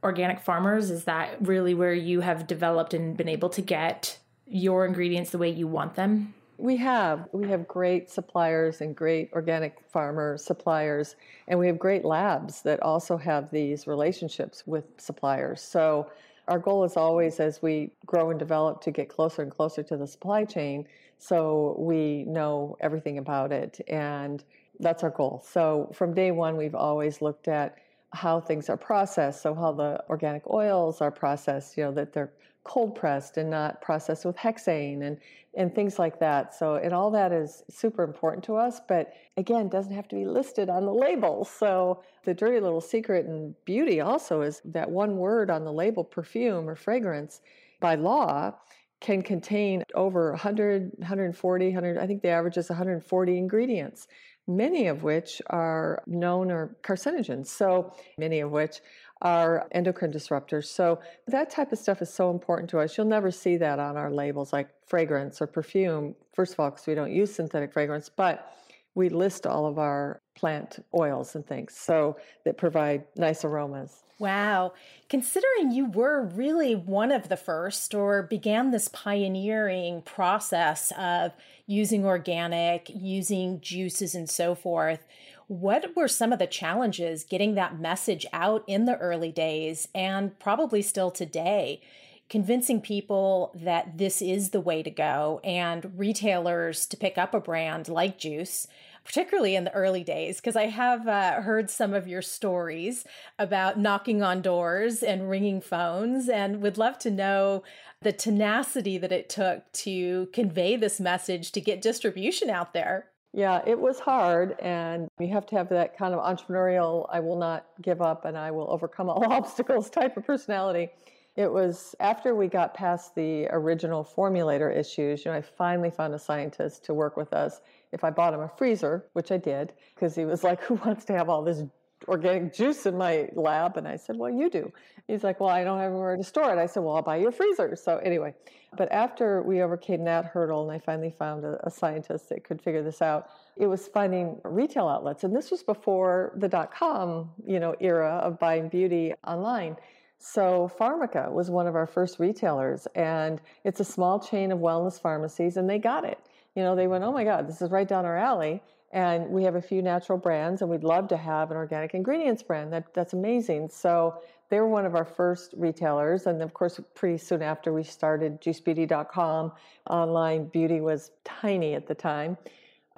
organic 0.05 0.41
farmers 0.41 0.91
is 0.91 1.05
that 1.05 1.37
really 1.41 1.75
where 1.75 1.95
you 1.95 2.21
have 2.21 2.47
developed 2.47 2.95
and 2.95 3.17
been 3.17 3.29
able 3.29 3.49
to 3.49 3.63
get 3.63 4.19
your 4.53 4.87
ingredients 4.87 5.31
the 5.31 5.39
way 5.39 5.51
you 5.51 5.67
want 5.67 5.95
them? 5.95 6.35
We 6.59 6.77
have. 6.77 7.29
We 7.33 7.49
have 7.49 7.67
great 7.67 8.11
suppliers 8.11 8.81
and 8.81 8.95
great 8.95 9.31
organic 9.33 9.79
farmer 9.89 10.37
suppliers, 10.37 11.17
and 11.49 11.59
we 11.59 11.67
have 11.67 11.79
great 11.79 12.05
labs 12.05 12.63
that 12.63 12.81
also 12.83 13.17
have 13.17 13.51
these 13.51 13.87
relationships 13.87 14.65
with 14.67 14.85
suppliers. 14.99 15.61
So 15.61 16.11
our 16.49 16.59
goal 16.59 16.85
is 16.85 16.97
always 16.97 17.41
as 17.41 17.63
we 17.63 17.91
grow 18.07 18.31
and 18.31 18.39
develop 18.39 18.81
to 18.83 18.91
get 18.91 19.09
closer 19.09 19.43
and 19.43 19.51
closer 19.51 19.83
to 19.83 19.97
the 19.97 20.07
supply 20.07 20.45
chain 20.45 20.87
so 21.19 21.77
we 21.79 22.25
know 22.25 22.77
everything 22.81 23.19
about 23.19 23.53
it 23.53 23.81
and 23.89 24.43
that's 24.81 25.03
our 25.03 25.11
goal 25.11 25.43
so 25.47 25.91
from 25.95 26.13
day 26.13 26.31
one 26.31 26.57
we've 26.57 26.75
always 26.75 27.23
looked 27.23 27.47
at 27.47 27.79
how 28.13 28.41
things 28.41 28.69
are 28.69 28.77
processed 28.77 29.43
so 29.43 29.55
how 29.55 29.73
the 29.73 30.03
organic 30.09 30.49
oils 30.51 31.01
are 31.01 31.11
processed 31.11 31.77
you 31.77 31.85
know 31.85 31.93
that 31.93 32.13
they're 32.13 32.33
cold 32.65 32.95
pressed 32.95 33.37
and 33.37 33.51
not 33.51 33.81
processed 33.81 34.25
with 34.25 34.37
hexane 34.37 35.03
and 35.03 35.19
and 35.55 35.75
things 35.75 35.99
like 35.99 36.19
that. 36.21 36.55
So 36.55 36.77
and 36.77 36.95
all 36.95 37.11
that 37.11 37.33
is 37.33 37.63
super 37.69 38.05
important 38.05 38.43
to 38.45 38.57
us, 38.57 38.81
but 38.89 39.13
again, 39.37 39.69
doesn't 39.69 39.93
have 39.93 40.09
to 40.09 40.17
be 40.17 40.25
listed 40.25 40.71
on 40.71 40.87
the 40.87 40.95
label. 40.95 41.45
So 41.45 42.03
the 42.25 42.33
dirty 42.33 42.61
little 42.61 42.81
secret 42.81 43.27
in 43.27 43.55
beauty 43.65 44.01
also 44.01 44.43
is 44.43 44.63
that 44.65 44.91
one 44.91 45.19
word 45.19 45.51
on 45.51 45.65
the 45.65 45.73
label, 45.73 46.05
perfume 46.05 46.69
or 46.69 46.77
fragrance, 46.77 47.41
by 47.81 47.97
law 47.97 48.55
can 49.01 49.21
contain 49.21 49.83
over 49.95 50.31
100, 50.31 50.93
140, 50.99 51.65
100, 51.67 51.99
I 51.99 52.07
think 52.07 52.23
the 52.23 52.29
average 52.29 52.57
is 52.57 52.71
140 52.71 53.37
ingredients 53.37 54.07
many 54.47 54.87
of 54.87 55.03
which 55.03 55.41
are 55.49 56.03
known 56.07 56.51
or 56.51 56.77
carcinogens. 56.83 57.47
So 57.47 57.93
many 58.19 58.41
of 58.41 58.51
which 58.51 58.81
are 59.21 59.69
endocrine 59.71 60.13
disruptors. 60.13 60.65
So 60.65 61.01
that 61.29 61.51
type 61.51 61.73
of 61.73 61.79
stuff 61.79 62.03
is 62.03 62.13
so 62.13 62.31
important 62.31 62.69
to 62.71 62.81
us. 62.81 62.97
You'll 62.97 63.07
never 63.07 63.31
see 63.31 63.57
that 63.59 63.79
on 63.79 63.97
our 63.97 64.11
labels 64.11 64.53
like 64.53 64.69
fragrance 64.87 65.41
or 65.41 65.47
perfume. 65.47 66.17
First 66.35 66.55
of 66.55 66.61
all, 66.61 66.71
because 66.71 66.87
we 66.87 66.95
don't 66.95 67.13
use 67.13 67.35
synthetic 67.35 67.73
fragrance, 67.73 68.09
but 68.09 68.53
we 68.95 69.09
list 69.09 69.47
all 69.47 69.67
of 69.67 69.79
our 69.79 70.22
plant 70.35 70.85
oils 70.95 71.35
and 71.35 71.47
things 71.47 71.75
so 71.77 72.17
that 72.45 72.57
provide 72.57 73.05
nice 73.17 73.45
aromas. 73.45 74.03
Wow. 74.19 74.75
Considering 75.09 75.73
you 75.73 75.87
were 75.87 76.23
really 76.23 76.77
one 76.77 77.11
of 77.11 77.29
the 77.29 77.37
first 77.37 77.93
or 77.93 78.23
began 78.23 78.71
this 78.71 78.87
pioneering 78.87 80.03
process 80.03 80.93
of 80.97 81.33
using 81.67 82.05
organic, 82.05 82.89
using 82.89 83.61
juices 83.61 84.15
and 84.15 84.31
so 84.31 84.55
forth, 84.55 85.05
what 85.49 85.97
were 85.97 86.07
some 86.07 86.33
of 86.33 86.39
the 86.39 86.47
challenges 86.47 87.25
getting 87.25 87.57
that 87.57 87.81
message 87.81 88.25
out 88.33 88.63
in 88.69 88.85
the 88.85 88.97
early 88.99 89.33
days 89.33 89.89
and 89.93 90.39
probably 90.39 90.83
still 90.83 91.11
today? 91.11 91.81
Convincing 92.29 92.81
people 92.81 93.51
that 93.55 93.99
this 93.99 94.23
is 94.23 94.51
the 94.51 94.61
way 94.61 94.83
to 94.83 94.91
go 94.91 95.41
and 95.43 95.99
retailers 95.99 96.87
to 96.87 96.97
pick 96.97 97.19
up 97.19 97.35
a 97.35 97.41
brand 97.41 97.89
like 97.89 98.19
Juice 98.19 98.69
particularly 99.05 99.55
in 99.57 99.65
the 99.65 99.73
early 99.73 100.05
days, 100.05 100.37
because 100.37 100.57
I 100.57 100.67
have 100.67 101.09
uh, 101.09 101.43
heard 101.43 101.71
some 101.71 101.95
of 101.95 102.07
your 102.07 102.23
stories 102.23 103.05
about 103.39 103.79
knocking 103.79 104.23
on 104.23 104.43
doors 104.43 105.03
and 105.03 105.29
ringing 105.29 105.61
phones, 105.61 106.29
and 106.29 106.63
would 106.63 106.79
love 106.79 106.99
to 107.01 107.11
know 107.11 107.63
the 108.03 108.13
tenacity 108.13 108.99
that 108.99 109.13
it 109.13 109.29
took 109.29 109.71
to 109.73 110.27
convey 110.33 110.77
this 110.77 111.01
message 111.01 111.53
to 111.53 111.61
get 111.61 111.81
distribution 111.81 112.51
out 112.51 112.73
there. 112.73 113.07
Yeah, 113.35 113.63
it 113.67 113.81
was 113.81 113.99
hard, 113.99 114.57
and 114.61 115.09
you 115.19 115.29
have 115.29 115.47
to 115.47 115.57
have 115.57 115.71
that 115.71 115.97
kind 115.97 116.15
of 116.15 116.21
entrepreneurial, 116.21 117.07
I 117.11 117.21
will 117.21 117.39
not 117.39 117.67
give 117.81 118.03
up 118.03 118.27
and 118.27 118.37
I 118.37 118.51
will 118.51 118.71
overcome 118.71 119.09
all 119.09 119.25
obstacles 119.33 119.89
type 119.89 120.17
of 120.19 120.27
personality. 120.27 120.91
It 121.35 121.51
was 121.51 121.95
after 121.99 122.35
we 122.35 122.49
got 122.49 122.75
past 122.75 123.15
the 123.15 123.47
original 123.47 124.05
formulator 124.05 124.75
issues, 124.75 125.25
you 125.25 125.31
know, 125.31 125.39
I 125.39 125.41
finally 125.41 125.91
found 125.91 126.13
a 126.13 126.19
scientist 126.19 126.85
to 126.85 126.95
work 126.95 127.17
with 127.17 127.33
us. 127.33 127.63
If 127.93 128.05
I 128.05 128.11
bought 128.11 128.35
him 128.35 128.41
a 128.41 128.49
freezer, 128.49 129.07
which 129.13 129.31
I 129.31 129.37
did, 129.37 129.73
because 129.95 130.15
he 130.15 130.25
was 130.25 130.43
like, 130.43 130.63
Who 130.63 130.75
wants 130.75 131.05
to 131.07 131.13
have 131.13 131.29
all 131.29 131.43
this 131.43 131.63
organic 132.09 132.55
juice 132.55 132.87
in 132.87 132.97
my 132.97 133.29
lab. 133.35 133.77
And 133.77 133.87
I 133.87 133.97
said, 133.97 134.17
Well, 134.17 134.31
you 134.31 134.51
do. 134.51 134.73
He's 135.07 135.25
like, 135.25 135.41
Well, 135.41 135.49
I 135.49 135.65
don't 135.65 135.79
have 135.79 135.91
anywhere 135.93 136.17
to 136.17 136.25
store 136.25 136.53
it. 136.53 136.59
I 136.59 136.67
said, 136.67 136.83
Well, 136.83 136.97
I'll 136.97 137.03
buy 137.03 137.17
you 137.17 137.29
a 137.29 137.33
freezer. 137.33 137.77
So, 137.77 137.99
anyway, 137.99 138.35
but 138.77 138.91
after 138.93 139.43
we 139.43 139.63
overcame 139.63 140.05
that 140.05 140.25
hurdle 140.25 140.63
and 140.63 140.73
I 140.73 140.79
finally 140.79 141.11
found 141.11 141.45
a, 141.45 141.59
a 141.67 141.71
scientist 141.71 142.29
that 142.31 142.45
could 142.45 142.61
figure 142.61 142.83
this 142.83 143.03
out, 143.03 143.29
it 143.57 143.67
was 143.67 143.89
finding 143.89 144.41
retail 144.45 144.89
outlets. 144.89 145.25
And 145.25 145.35
this 145.35 145.51
was 145.51 145.63
before 145.63 146.33
the 146.37 146.49
dot 146.49 146.75
com, 146.75 147.31
you 147.47 147.61
know, 147.61 147.75
era 147.81 148.21
of 148.23 148.39
buying 148.39 148.69
beauty 148.69 149.13
online. 149.27 149.77
So 150.19 150.71
Pharmaca 150.79 151.33
was 151.33 151.51
one 151.51 151.67
of 151.67 151.75
our 151.75 151.87
first 151.87 152.21
retailers, 152.21 152.87
and 152.95 153.41
it's 153.65 153.81
a 153.81 153.85
small 153.85 154.21
chain 154.21 154.53
of 154.53 154.61
wellness 154.61 155.01
pharmacies, 155.01 155.57
and 155.57 155.69
they 155.69 155.79
got 155.81 156.05
it. 156.05 156.19
You 156.55 156.63
know, 156.63 156.77
they 156.77 156.87
went, 156.87 157.05
oh 157.05 157.13
my 157.13 157.25
God, 157.25 157.49
this 157.49 157.63
is 157.63 157.71
right 157.71 157.89
down 157.89 158.05
our 158.05 158.17
alley. 158.17 158.63
And 158.93 159.31
we 159.31 159.43
have 159.45 159.55
a 159.55 159.63
few 159.63 159.81
natural 159.81 160.19
brands, 160.19 160.61
and 160.61 160.71
we'd 160.71 160.85
love 160.85 161.09
to 161.09 161.17
have 161.17 161.51
an 161.51 161.57
organic 161.57 161.95
ingredients 161.95 162.43
brand. 162.43 162.73
That, 162.75 162.93
that's 162.93 163.15
amazing. 163.15 163.71
So 163.71 164.21
they 164.51 164.61
were 164.61 164.69
one 164.69 164.85
of 164.85 164.95
our 164.95 165.07
first 165.07 165.55
retailers. 165.57 166.27
And 166.27 166.43
of 166.43 166.53
course, 166.53 166.79
pretty 166.95 167.17
soon 167.17 167.41
after 167.41 167.73
we 167.73 167.83
started 167.83 168.39
juicebeauty.com, 168.43 169.53
online 169.89 170.45
beauty 170.49 170.83
was 170.83 171.13
tiny 171.25 171.73
at 171.73 171.87
the 171.87 171.95
time. 171.95 172.37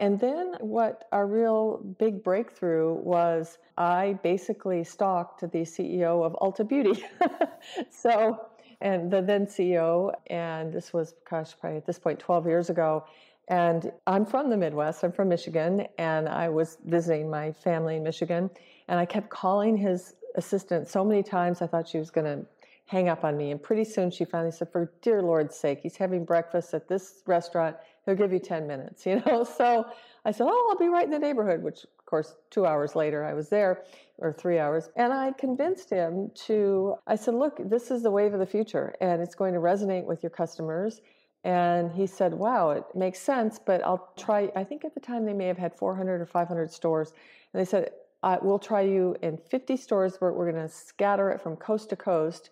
And 0.00 0.18
then 0.18 0.56
what 0.58 1.06
our 1.12 1.28
real 1.28 1.78
big 1.99 2.25
breakthrough 2.25 2.94
was 2.94 3.58
I 3.78 4.18
basically 4.25 4.82
stalked 4.82 5.42
the 5.42 5.46
CEO 5.46 6.25
of 6.25 6.32
Ulta 6.42 6.68
Beauty. 6.68 7.04
so, 7.90 8.46
and 8.80 9.11
the 9.11 9.23
then 9.23 9.46
CEO, 9.46 10.12
and 10.26 10.73
this 10.73 10.92
was, 10.92 11.14
gosh, 11.30 11.54
probably 11.61 11.76
at 11.76 11.87
this 11.87 12.00
point 12.00 12.18
12 12.18 12.46
years 12.46 12.70
ago. 12.70 13.04
And 13.48 13.92
I'm 14.06 14.24
from 14.24 14.48
the 14.48 14.56
Midwest, 14.56 15.04
I'm 15.04 15.12
from 15.12 15.28
Michigan, 15.28 15.86
and 15.98 16.28
I 16.28 16.48
was 16.48 16.78
visiting 16.84 17.28
my 17.28 17.52
family 17.52 17.96
in 17.96 18.02
Michigan. 18.02 18.50
And 18.88 18.98
I 18.98 19.04
kept 19.04 19.28
calling 19.28 19.76
his 19.76 20.14
assistant 20.34 20.88
so 20.88 21.04
many 21.04 21.22
times, 21.22 21.62
I 21.62 21.66
thought 21.66 21.88
she 21.88 21.98
was 21.98 22.10
going 22.10 22.26
to 22.26 22.46
hang 22.86 23.08
up 23.08 23.24
on 23.24 23.36
me. 23.36 23.50
And 23.50 23.62
pretty 23.62 23.84
soon 23.84 24.10
she 24.10 24.24
finally 24.24 24.50
said, 24.50 24.70
For 24.70 24.92
dear 25.02 25.22
Lord's 25.22 25.56
sake, 25.56 25.80
he's 25.82 25.96
having 25.96 26.24
breakfast 26.24 26.74
at 26.74 26.88
this 26.88 27.22
restaurant. 27.26 27.76
He'll 28.04 28.14
give 28.14 28.32
you 28.32 28.38
10 28.38 28.66
minutes, 28.66 29.06
you 29.06 29.22
know? 29.26 29.44
So 29.44 29.86
I 30.24 30.30
said, 30.30 30.46
Oh, 30.48 30.68
I'll 30.70 30.78
be 30.78 30.88
right 30.88 31.04
in 31.04 31.10
the 31.10 31.18
neighborhood, 31.18 31.62
which 31.62 31.84
of 31.84 32.06
course, 32.06 32.34
two 32.50 32.66
hours 32.66 32.94
later 32.94 33.24
I 33.24 33.32
was 33.32 33.48
there, 33.48 33.82
or 34.18 34.32
three 34.32 34.58
hours. 34.58 34.90
And 34.96 35.12
I 35.12 35.32
convinced 35.32 35.90
him 35.90 36.30
to, 36.46 36.96
I 37.06 37.16
said, 37.16 37.34
Look, 37.34 37.58
this 37.68 37.90
is 37.90 38.02
the 38.02 38.10
wave 38.10 38.34
of 38.34 38.40
the 38.40 38.46
future, 38.46 38.94
and 39.00 39.22
it's 39.22 39.34
going 39.34 39.54
to 39.54 39.60
resonate 39.60 40.04
with 40.04 40.22
your 40.22 40.30
customers. 40.30 41.00
And 41.44 41.92
he 41.92 42.06
said, 42.06 42.32
Wow, 42.32 42.70
it 42.70 42.84
makes 42.94 43.20
sense, 43.20 43.60
but 43.64 43.84
I'll 43.84 44.10
try. 44.16 44.50
I 44.56 44.64
think 44.64 44.84
at 44.84 44.94
the 44.94 45.00
time 45.00 45.26
they 45.26 45.34
may 45.34 45.46
have 45.46 45.58
had 45.58 45.74
400 45.74 46.20
or 46.20 46.26
500 46.26 46.72
stores. 46.72 47.12
And 47.52 47.60
they 47.60 47.66
said, 47.66 47.90
uh, 48.22 48.38
We'll 48.40 48.58
try 48.58 48.80
you 48.80 49.14
in 49.22 49.36
50 49.36 49.76
stores, 49.76 50.16
but 50.18 50.34
we're 50.34 50.50
going 50.50 50.62
to 50.66 50.74
scatter 50.74 51.30
it 51.30 51.42
from 51.42 51.56
coast 51.56 51.90
to 51.90 51.96
coast, 51.96 52.48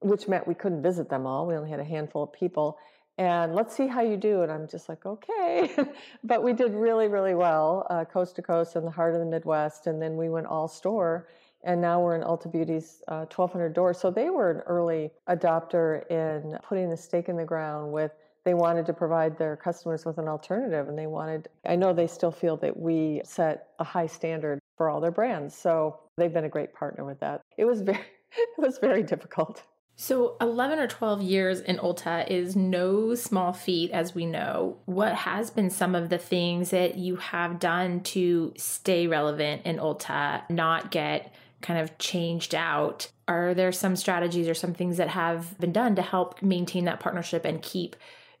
which 0.00 0.26
meant 0.26 0.46
we 0.46 0.54
couldn't 0.54 0.82
visit 0.82 1.08
them 1.08 1.24
all. 1.24 1.46
We 1.46 1.54
only 1.54 1.70
had 1.70 1.80
a 1.80 1.84
handful 1.84 2.24
of 2.24 2.32
people. 2.32 2.78
And 3.18 3.54
let's 3.54 3.74
see 3.74 3.86
how 3.86 4.02
you 4.02 4.16
do. 4.16 4.42
And 4.42 4.52
I'm 4.52 4.68
just 4.68 4.88
like, 4.88 5.06
okay. 5.06 5.74
but 6.24 6.42
we 6.42 6.52
did 6.52 6.74
really, 6.74 7.08
really 7.08 7.34
well, 7.34 7.86
uh, 7.88 8.04
coast 8.04 8.36
to 8.36 8.42
coast 8.42 8.76
in 8.76 8.84
the 8.84 8.90
heart 8.90 9.14
of 9.14 9.20
the 9.20 9.26
Midwest. 9.26 9.86
And 9.86 10.02
then 10.02 10.16
we 10.16 10.28
went 10.28 10.46
all 10.46 10.68
store 10.68 11.28
and 11.66 11.80
now 11.80 12.00
we're 12.00 12.16
in 12.16 12.22
Ulta 12.22 12.50
Beauty's 12.50 13.02
uh, 13.08 13.26
1,200 13.26 13.74
doors. 13.74 13.98
So 13.98 14.10
they 14.10 14.30
were 14.30 14.50
an 14.50 14.60
early 14.66 15.10
adopter 15.28 16.08
in 16.10 16.58
putting 16.66 16.88
the 16.88 16.96
stake 16.96 17.28
in 17.28 17.36
the 17.36 17.44
ground 17.44 17.92
with 17.92 18.12
they 18.44 18.54
wanted 18.54 18.86
to 18.86 18.92
provide 18.92 19.36
their 19.36 19.56
customers 19.56 20.06
with 20.06 20.18
an 20.18 20.28
alternative 20.28 20.88
and 20.88 20.96
they 20.96 21.08
wanted 21.08 21.48
i 21.66 21.74
know 21.74 21.92
they 21.92 22.06
still 22.06 22.30
feel 22.30 22.56
that 22.56 22.76
we 22.76 23.20
set 23.24 23.70
a 23.80 23.84
high 23.84 24.06
standard 24.06 24.60
for 24.76 24.88
all 24.88 25.00
their 25.00 25.10
brands. 25.10 25.54
So 25.54 25.98
they've 26.16 26.32
been 26.32 26.44
a 26.44 26.48
great 26.48 26.74
partner 26.74 27.04
with 27.04 27.20
that. 27.20 27.42
It 27.56 27.64
was 27.64 27.80
very 27.82 27.98
it 27.98 28.58
was 28.58 28.78
very 28.78 29.02
difficult. 29.02 29.62
So 29.98 30.36
11 30.42 30.78
or 30.78 30.86
12 30.86 31.22
years 31.22 31.60
in 31.60 31.78
ulta 31.78 32.28
is 32.28 32.54
no 32.54 33.14
small 33.14 33.54
feat 33.54 33.90
as 33.92 34.14
we 34.14 34.26
know. 34.26 34.76
What 34.84 35.14
has 35.14 35.50
been 35.50 35.70
some 35.70 35.94
of 35.94 36.10
the 36.10 36.18
things 36.18 36.68
that 36.70 36.96
you 36.96 37.16
have 37.16 37.58
done 37.58 38.00
to 38.00 38.52
stay 38.58 39.06
relevant 39.06 39.62
in 39.64 39.78
ulta 39.78 40.42
not 40.50 40.90
get 40.90 41.32
kind 41.62 41.80
of 41.80 41.96
changed 41.98 42.54
out. 42.54 43.08
Are 43.28 43.54
there 43.54 43.72
some 43.72 43.96
strategies 43.96 44.48
or 44.48 44.54
some 44.54 44.74
things 44.74 44.96
that 44.98 45.08
have 45.08 45.58
been 45.58 45.72
done 45.72 45.96
to 45.96 46.02
help 46.02 46.42
maintain 46.42 46.84
that 46.84 47.00
partnership 47.00 47.44
and 47.44 47.62
keep 47.62 47.96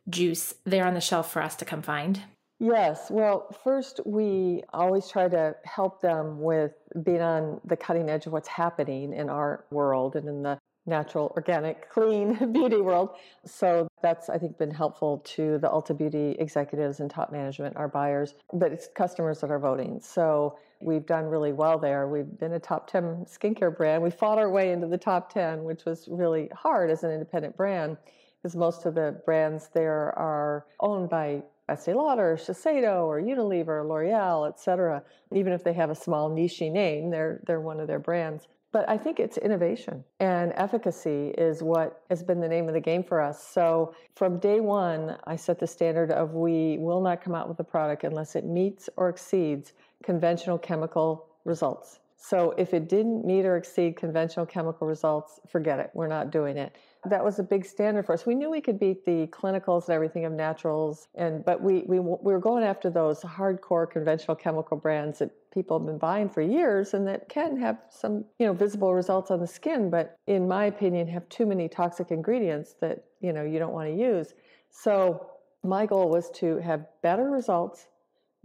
juice 0.08 0.54
there 0.64 0.86
on 0.86 0.94
the 0.94 1.00
shelf 1.00 1.32
for 1.32 1.42
us 1.42 1.56
to 1.56 1.64
come 1.64 1.82
find? 1.82 2.22
Yes. 2.58 3.10
Well, 3.10 3.54
first, 3.62 4.00
we 4.06 4.62
always 4.72 5.08
try 5.08 5.28
to 5.28 5.56
help 5.64 6.00
them 6.00 6.40
with 6.40 6.72
being 7.02 7.20
on 7.20 7.60
the 7.64 7.76
cutting 7.76 8.08
edge 8.08 8.26
of 8.26 8.32
what's 8.32 8.48
happening 8.48 9.12
in 9.12 9.28
our 9.28 9.64
world 9.70 10.16
and 10.16 10.26
in 10.26 10.42
the 10.42 10.58
natural, 10.86 11.32
organic, 11.36 11.90
clean 11.90 12.34
beauty 12.52 12.80
world. 12.80 13.10
So 13.44 13.88
that's, 14.02 14.30
I 14.30 14.38
think, 14.38 14.56
been 14.56 14.70
helpful 14.70 15.18
to 15.24 15.58
the 15.58 15.68
Ulta 15.68 15.96
Beauty 15.96 16.36
executives 16.38 17.00
and 17.00 17.10
top 17.10 17.30
management, 17.30 17.76
our 17.76 17.88
buyers, 17.88 18.34
but 18.52 18.72
it's 18.72 18.88
customers 18.94 19.40
that 19.40 19.50
are 19.50 19.58
voting. 19.58 20.00
So 20.00 20.58
we've 20.80 21.06
done 21.06 21.26
really 21.26 21.52
well 21.52 21.78
there. 21.78 22.06
We've 22.08 22.38
been 22.38 22.52
a 22.52 22.60
top 22.60 22.90
10 22.90 23.26
skincare 23.26 23.76
brand. 23.76 24.02
We 24.02 24.10
fought 24.10 24.38
our 24.38 24.50
way 24.50 24.72
into 24.72 24.86
the 24.86 24.98
top 24.98 25.32
10, 25.32 25.64
which 25.64 25.84
was 25.84 26.08
really 26.08 26.48
hard 26.54 26.90
as 26.90 27.04
an 27.04 27.10
independent 27.10 27.56
brand 27.56 27.96
because 28.42 28.56
most 28.56 28.86
of 28.86 28.94
the 28.94 29.20
brands 29.24 29.70
there 29.72 30.16
are 30.18 30.66
owned 30.80 31.08
by 31.08 31.42
Estee 31.68 31.94
Lauder, 31.94 32.36
Shiseido, 32.40 33.06
or 33.06 33.20
Unilever, 33.20 33.84
L'Oreal, 33.86 34.48
et 34.48 34.60
cetera. 34.60 35.02
Even 35.32 35.52
if 35.52 35.64
they 35.64 35.72
have 35.72 35.90
a 35.90 35.94
small 35.94 36.28
niche 36.28 36.60
name, 36.60 37.10
they're, 37.10 37.42
they're 37.46 37.60
one 37.60 37.80
of 37.80 37.88
their 37.88 37.98
brands. 37.98 38.46
But 38.72 38.88
I 38.90 38.98
think 38.98 39.20
it's 39.20 39.38
innovation 39.38 40.04
and 40.20 40.52
efficacy 40.54 41.28
is 41.38 41.62
what 41.62 42.02
has 42.10 42.22
been 42.22 42.40
the 42.40 42.48
name 42.48 42.68
of 42.68 42.74
the 42.74 42.80
game 42.80 43.02
for 43.02 43.22
us. 43.22 43.42
So 43.42 43.94
from 44.14 44.38
day 44.38 44.60
one, 44.60 45.16
I 45.24 45.36
set 45.36 45.58
the 45.58 45.66
standard 45.66 46.10
of 46.10 46.34
we 46.34 46.76
will 46.78 47.00
not 47.00 47.22
come 47.22 47.34
out 47.34 47.48
with 47.48 47.58
a 47.58 47.64
product 47.64 48.04
unless 48.04 48.36
it 48.36 48.44
meets 48.44 48.90
or 48.96 49.08
exceeds 49.08 49.72
conventional 50.04 50.58
chemical 50.58 51.26
results. 51.44 52.00
So 52.18 52.52
if 52.56 52.72
it 52.72 52.88
didn't 52.88 53.24
meet 53.24 53.44
or 53.44 53.56
exceed 53.56 53.96
conventional 53.96 54.46
chemical 54.46 54.86
results, 54.86 55.38
forget 55.46 55.78
it. 55.78 55.90
We're 55.94 56.08
not 56.08 56.30
doing 56.30 56.56
it. 56.56 56.74
That 57.04 57.22
was 57.22 57.38
a 57.38 57.42
big 57.42 57.64
standard 57.64 58.06
for 58.06 58.14
us. 58.14 58.26
We 58.26 58.34
knew 58.34 58.50
we 58.50 58.60
could 58.60 58.80
beat 58.80 59.04
the 59.04 59.26
clinicals 59.28 59.86
and 59.86 59.94
everything 59.94 60.24
of 60.24 60.32
naturals, 60.32 61.08
and 61.14 61.44
but 61.44 61.62
we 61.62 61.84
we 61.86 62.00
we 62.00 62.32
were 62.32 62.40
going 62.40 62.64
after 62.64 62.90
those 62.90 63.20
hardcore 63.20 63.88
conventional 63.88 64.34
chemical 64.34 64.76
brands 64.76 65.20
that 65.20 65.30
people 65.52 65.78
have 65.78 65.86
been 65.86 65.98
buying 65.98 66.28
for 66.28 66.42
years 66.42 66.94
and 66.94 67.06
that 67.06 67.28
can 67.28 67.56
have 67.56 67.78
some 67.90 68.24
you 68.40 68.46
know 68.46 68.52
visible 68.52 68.92
results 68.92 69.30
on 69.30 69.38
the 69.38 69.46
skin, 69.46 69.88
but 69.88 70.16
in 70.26 70.48
my 70.48 70.64
opinion, 70.64 71.06
have 71.06 71.28
too 71.28 71.46
many 71.46 71.68
toxic 71.68 72.10
ingredients 72.10 72.74
that 72.80 73.04
you 73.20 73.32
know 73.32 73.44
you 73.44 73.58
don't 73.58 73.72
want 73.72 73.88
to 73.88 73.94
use. 73.94 74.34
So 74.70 75.30
my 75.62 75.86
goal 75.86 76.08
was 76.08 76.30
to 76.30 76.58
have 76.58 76.86
better 77.02 77.30
results, 77.30 77.86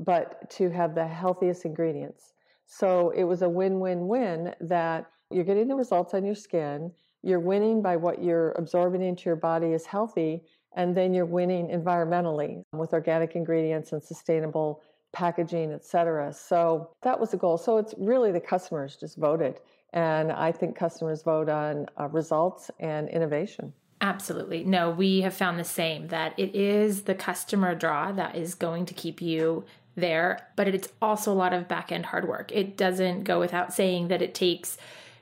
but 0.03 0.49
to 0.57 0.69
have 0.69 0.95
the 0.95 1.07
healthiest 1.07 1.65
ingredients. 1.65 2.33
So 2.65 3.11
it 3.11 3.23
was 3.23 3.41
a 3.41 3.49
win 3.49 3.79
win 3.79 4.07
win 4.07 4.53
that 4.61 5.09
you're 5.29 5.43
getting 5.43 5.67
the 5.67 5.75
results 5.75 6.13
on 6.13 6.25
your 6.25 6.35
skin, 6.35 6.91
you're 7.21 7.39
winning 7.39 7.81
by 7.81 7.95
what 7.97 8.23
you're 8.23 8.51
absorbing 8.53 9.01
into 9.01 9.23
your 9.29 9.35
body 9.35 9.73
is 9.73 9.85
healthy, 9.85 10.43
and 10.75 10.95
then 10.95 11.13
you're 11.13 11.25
winning 11.25 11.67
environmentally 11.67 12.63
with 12.73 12.93
organic 12.93 13.35
ingredients 13.35 13.91
and 13.91 14.01
sustainable 14.01 14.81
packaging, 15.13 15.71
et 15.71 15.85
cetera. 15.85 16.33
So 16.33 16.89
that 17.03 17.19
was 17.19 17.31
the 17.31 17.37
goal. 17.37 17.57
So 17.57 17.77
it's 17.77 17.93
really 17.97 18.31
the 18.31 18.39
customers 18.39 18.95
just 18.95 19.17
voted. 19.17 19.59
And 19.93 20.31
I 20.31 20.53
think 20.53 20.77
customers 20.77 21.21
vote 21.21 21.49
on 21.49 21.87
uh, 21.99 22.07
results 22.07 22.71
and 22.79 23.09
innovation. 23.09 23.73
Absolutely. 23.99 24.63
No, 24.63 24.89
we 24.89 25.21
have 25.21 25.33
found 25.33 25.59
the 25.59 25.65
same 25.65 26.07
that 26.07 26.33
it 26.39 26.55
is 26.55 27.03
the 27.03 27.13
customer 27.13 27.75
draw 27.75 28.11
that 28.13 28.35
is 28.35 28.55
going 28.55 28.85
to 28.85 28.93
keep 28.93 29.21
you 29.21 29.65
there, 30.01 30.47
but 30.57 30.67
it's 30.67 30.89
also 31.01 31.31
a 31.31 31.33
lot 31.33 31.53
of 31.53 31.69
back 31.69 31.91
end 31.91 32.07
hard 32.07 32.27
work. 32.27 32.51
It 32.51 32.75
doesn't 32.75 33.23
go 33.23 33.39
without 33.39 33.73
saying 33.73 34.09
that 34.09 34.21
it 34.21 34.35
takes 34.35 34.77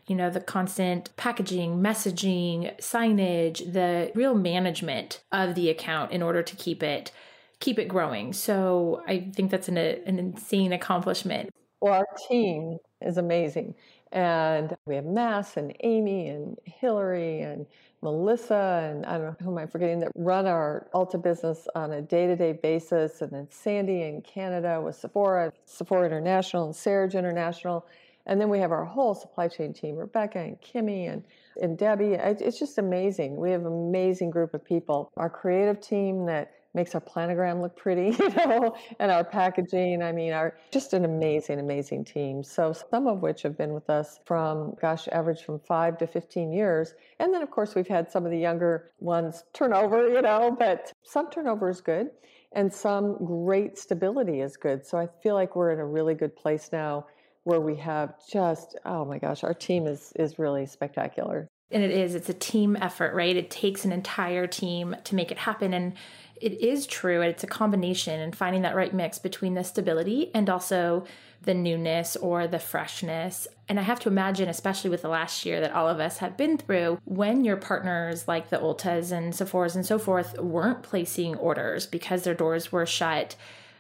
you 0.10 0.15
know, 0.15 0.32
the 0.32 0.42
constant 0.42 1.15
packaging, 1.18 1.78
messaging, 1.78 2.76
signage, 2.80 3.60
the 3.72 4.12
real 4.15 4.34
management 4.34 5.22
of 5.32 5.54
the 5.54 5.70
account 5.70 6.12
in 6.12 6.24
order 6.24 6.42
to 6.42 6.56
keep 6.56 6.82
it 6.82 7.12
keep 7.60 7.78
it 7.78 7.88
growing. 7.88 8.34
So 8.34 9.04
I 9.08 9.30
think 9.36 9.52
that's 9.52 9.68
an, 9.68 9.78
an 9.78 10.18
insane 10.18 10.74
accomplishment. 10.74 11.52
Well, 11.82 11.94
our 11.94 12.08
team 12.28 12.80
is 13.02 13.18
amazing. 13.18 13.76
And 14.12 14.76
we 14.86 14.96
have 14.96 15.06
Mass 15.06 15.58
and 15.58 15.76
Amy 15.82 16.30
and 16.30 16.58
Hillary 16.63 17.42
and 17.42 17.68
Melissa 18.02 18.90
and 18.90 19.06
I 19.06 19.18
don't 19.18 19.26
know 19.26 19.36
who 19.42 19.52
am 19.52 19.58
I 19.58 19.66
forgetting 19.66 20.00
that 20.00 20.12
run 20.16 20.48
our 20.48 20.88
Ulta 20.94 21.22
business 21.22 21.68
on 21.76 21.92
a 21.92 22.02
day-to-day 22.02 22.54
basis, 22.54 23.22
and 23.22 23.32
then 23.32 23.48
Sandy 23.50 24.04
in 24.04 24.22
Canada 24.22 24.82
with 24.82 24.96
Sephora, 24.96 25.52
Sephora 25.66 26.06
International 26.06 26.66
and 26.66 26.76
Serge 26.76 27.16
International, 27.16 27.86
and 28.26 28.40
then 28.40 28.50
we 28.50 28.60
have 28.60 28.72
our 28.72 28.86
whole 28.86 29.16
supply 29.16 29.48
chain 29.48 29.74
team, 29.74 29.96
Rebecca 29.96 30.40
and 30.40 30.58
Kimmy 30.62 31.12
and 31.12 31.24
and 31.62 31.78
Debbie. 31.78 32.14
It's 32.14 32.58
just 32.58 32.78
amazing. 32.78 33.36
We 33.36 33.52
have 33.52 33.62
an 33.62 33.68
amazing 33.68 34.30
group 34.30 34.54
of 34.54 34.64
people. 34.64 35.12
Our 35.18 35.30
creative 35.30 35.82
team 35.82 36.26
that 36.28 36.52
makes 36.74 36.94
our 36.96 37.02
planogram 37.02 37.62
look 37.62 37.76
pretty, 37.76 38.16
you 38.20 38.30
know, 38.30 38.76
and 39.00 39.12
our 39.12 39.24
packaging. 39.24 40.04
I 40.04 40.12
mean, 40.12 40.34
our 40.34 40.56
just 40.72 40.94
an 40.94 41.06
amazing, 41.06 41.60
amazing 41.60 42.06
team. 42.06 42.44
So 42.44 42.74
some 42.74 43.08
of 43.08 43.22
which 43.22 43.42
have 43.42 43.58
been 43.58 43.74
with 43.74 43.90
us 43.90 44.20
from, 44.26 44.76
gosh, 44.82 45.08
average 45.10 45.44
from 45.44 45.60
five 45.60 45.98
to 46.00 46.08
15 46.08 46.52
years. 46.52 46.94
And 47.20 47.34
then, 47.34 47.42
of 47.42 47.52
course, 47.52 47.76
we've 47.76 47.88
had 47.88 48.12
some 48.12 48.26
of 48.26 48.32
the 48.32 48.38
younger 48.38 48.92
ones 49.00 49.44
turnover, 49.54 50.08
you 50.10 50.22
know, 50.22 50.56
but 50.58 50.92
some 51.04 51.30
turnover 51.30 51.70
is 51.70 51.82
good 51.82 52.10
and 52.54 52.74
some 52.74 53.24
great 53.26 53.78
stability 53.78 54.42
is 54.42 54.58
good. 54.58 54.86
So 54.86 54.98
I 54.98 55.08
feel 55.22 55.36
like 55.36 55.56
we're 55.56 55.72
in 55.72 55.80
a 55.80 55.86
really 55.86 56.16
good 56.16 56.36
place 56.36 56.70
now 56.72 57.06
where 57.44 57.62
we 57.62 57.76
have 57.78 58.14
just, 58.32 58.78
oh 58.86 59.06
my 59.06 59.18
gosh, 59.18 59.44
our 59.44 59.54
team 59.54 59.88
is, 59.88 60.14
is 60.16 60.40
really 60.40 60.66
spectacular. 60.66 61.48
And 61.72 61.84
it 61.84 61.92
is, 61.92 62.16
it's 62.16 62.30
a 62.30 62.34
team 62.34 62.76
effort, 62.82 63.14
right? 63.14 63.36
It 63.36 63.52
takes 63.52 63.86
an 63.86 63.92
entire 63.92 64.48
team 64.48 64.96
to 65.04 65.16
make 65.16 65.32
it 65.32 65.38
happen. 65.38 65.74
And 65.74 65.94
it 66.41 66.62
is 66.62 66.88
true. 66.88 67.21
And 67.21 67.30
it's 67.30 67.43
a 67.43 67.47
combination 67.47 68.19
and 68.19 68.36
finding 68.36 68.62
that 68.63 68.75
right 68.75 68.93
mix 68.93 69.19
between 69.19 69.54
the 69.54 69.63
stability 69.63 70.32
and 70.34 70.49
also 70.49 71.06
the 71.43 71.54
newness 71.54 72.15
or 72.17 72.47
the 72.47 72.60
freshness. 72.60 73.47
And 73.67 73.80
I 73.80 73.84
have 73.84 73.99
to 74.02 74.10
imagine, 74.10 74.49
especially 74.49 74.89
with 74.89 75.02
the 75.02 75.10
last 75.10 75.45
year 75.45 75.62
that 75.62 75.71
all 75.71 75.88
of 75.88 75.99
us 75.99 76.17
have 76.17 76.36
been 76.36 76.58
through, 76.58 76.99
when 77.06 77.45
your 77.45 77.56
partners 77.56 78.28
like 78.28 78.49
the 78.49 78.58
Ultas 78.58 79.12
and 79.12 79.34
Sephora's 79.34 79.75
and 79.75 79.86
so 79.86 79.97
forth 79.97 80.38
weren't 80.39 80.84
placing 80.84 81.36
orders 81.36 81.86
because 81.86 82.23
their 82.23 82.34
doors 82.34 82.71
were 82.71 82.86
shut, 82.86 83.36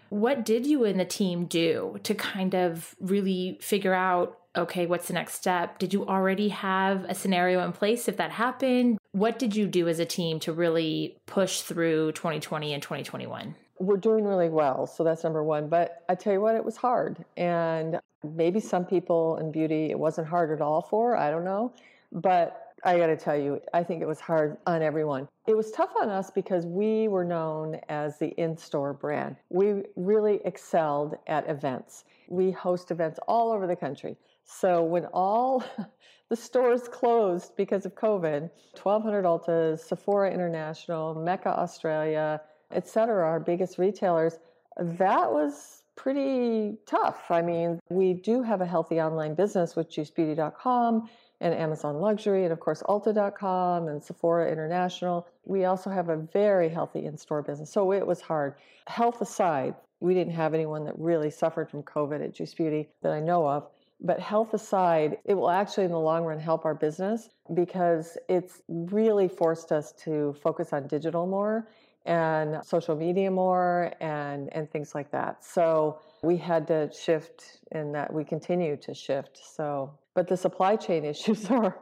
what 0.09 0.45
did 0.45 0.65
you 0.65 0.85
and 0.85 0.99
the 0.99 1.05
team 1.05 1.45
do 1.45 1.99
to 2.03 2.15
kind 2.15 2.55
of 2.55 2.95
really 2.99 3.57
figure 3.61 3.93
out 3.93 4.39
okay, 4.55 4.85
what's 4.85 5.07
the 5.07 5.13
next 5.13 5.35
step? 5.35 5.79
Did 5.79 5.93
you 5.93 6.05
already 6.05 6.49
have 6.49 7.05
a 7.05 7.15
scenario 7.15 7.63
in 7.63 7.71
place 7.71 8.07
if 8.07 8.17
that 8.17 8.31
happened? 8.31 8.97
What 9.11 9.39
did 9.39 9.55
you 9.55 9.67
do 9.67 9.87
as 9.87 9.99
a 9.99 10.05
team 10.05 10.39
to 10.41 10.53
really 10.53 11.17
push 11.25 11.61
through 11.61 12.13
2020 12.13 12.73
and 12.73 12.81
2021? 12.81 13.55
We're 13.79 13.97
doing 13.97 14.25
really 14.25 14.49
well. 14.49 14.87
So 14.87 15.03
that's 15.03 15.23
number 15.23 15.43
one. 15.43 15.69
But 15.69 16.03
I 16.09 16.15
tell 16.15 16.33
you 16.33 16.41
what, 16.41 16.55
it 16.55 16.65
was 16.65 16.75
hard. 16.75 17.23
And 17.37 17.99
maybe 18.23 18.59
some 18.59 18.85
people 18.85 19.37
in 19.37 19.51
beauty, 19.51 19.89
it 19.89 19.97
wasn't 19.97 20.27
hard 20.27 20.51
at 20.51 20.61
all 20.61 20.81
for. 20.81 21.15
I 21.15 21.31
don't 21.31 21.45
know. 21.45 21.71
But 22.11 22.65
I 22.83 22.97
got 22.97 23.07
to 23.07 23.17
tell 23.17 23.37
you, 23.37 23.61
I 23.73 23.83
think 23.83 24.01
it 24.01 24.07
was 24.07 24.19
hard 24.19 24.57
on 24.65 24.81
everyone. 24.81 25.27
It 25.47 25.55
was 25.55 25.71
tough 25.71 25.91
on 26.01 26.09
us 26.09 26.31
because 26.31 26.65
we 26.65 27.07
were 27.07 27.25
known 27.25 27.79
as 27.89 28.17
the 28.17 28.29
in 28.29 28.57
store 28.57 28.93
brand. 28.93 29.35
We 29.49 29.83
really 29.95 30.39
excelled 30.45 31.15
at 31.27 31.49
events. 31.49 32.05
We 32.29 32.51
host 32.51 32.91
events 32.91 33.19
all 33.27 33.51
over 33.51 33.67
the 33.67 33.75
country. 33.75 34.17
So 34.51 34.83
when 34.83 35.05
all 35.13 35.63
the 36.29 36.35
stores 36.35 36.87
closed 36.87 37.55
because 37.55 37.85
of 37.85 37.93
COVID, 37.93 38.49
1,200 38.81 39.23
Ultas, 39.23 39.79
Sephora 39.81 40.31
International, 40.31 41.13
Mecca 41.13 41.49
Australia, 41.49 42.41
etc., 42.71 43.23
our 43.23 43.39
biggest 43.39 43.77
retailers, 43.77 44.39
that 44.77 45.31
was 45.31 45.83
pretty 45.95 46.77
tough. 46.87 47.29
I 47.29 47.41
mean, 47.41 47.79
we 47.89 48.13
do 48.13 48.41
have 48.41 48.61
a 48.61 48.65
healthy 48.65 48.99
online 48.99 49.35
business 49.35 49.75
with 49.75 49.91
juicebeauty.com 49.91 51.09
and 51.41 51.53
Amazon 51.53 51.99
Luxury, 51.99 52.43
and 52.43 52.51
of 52.51 52.59
course, 52.59 52.81
Ulta.com 52.83 53.87
and 53.87 54.03
Sephora 54.03 54.51
International. 54.51 55.27
We 55.45 55.65
also 55.65 55.89
have 55.89 56.09
a 56.09 56.17
very 56.17 56.69
healthy 56.69 57.05
in 57.05 57.17
store 57.17 57.41
business. 57.41 57.71
So 57.71 57.93
it 57.93 58.05
was 58.05 58.19
hard. 58.19 58.55
Health 58.87 59.21
aside, 59.21 59.75
we 59.99 60.13
didn't 60.13 60.33
have 60.33 60.53
anyone 60.53 60.85
that 60.85 60.97
really 60.97 61.29
suffered 61.29 61.69
from 61.69 61.83
COVID 61.83 62.23
at 62.23 62.33
Juice 62.33 62.53
Beauty 62.53 62.89
that 63.03 63.11
I 63.11 63.19
know 63.19 63.47
of. 63.47 63.67
But 64.01 64.19
health 64.19 64.53
aside, 64.53 65.17
it 65.25 65.33
will 65.33 65.49
actually, 65.49 65.85
in 65.85 65.91
the 65.91 65.99
long 65.99 66.23
run, 66.23 66.39
help 66.39 66.63
our 66.63 66.73
business 66.73 67.29
because 67.53 68.17
it's 68.29 68.61
really 68.67 69.27
forced 69.27 69.71
us 69.71 69.91
to 70.03 70.33
focus 70.41 70.71
on 70.71 70.87
digital 70.87 71.27
more 71.27 71.67
and 72.05 72.63
social 72.65 72.95
media 72.95 73.29
more 73.29 73.91
and, 73.99 74.51
and 74.53 74.71
things 74.71 74.95
like 74.95 75.11
that. 75.11 75.43
So 75.43 75.99
we 76.23 76.37
had 76.37 76.65
to 76.67 76.89
shift 76.91 77.59
and 77.71 77.93
that 77.93 78.11
we 78.11 78.23
continue 78.23 78.77
to 78.77 78.93
shift. 78.93 79.39
So, 79.55 79.91
but 80.15 80.27
the 80.27 80.37
supply 80.37 80.75
chain 80.75 81.03
issues 81.13 81.49
are, 81.51 81.77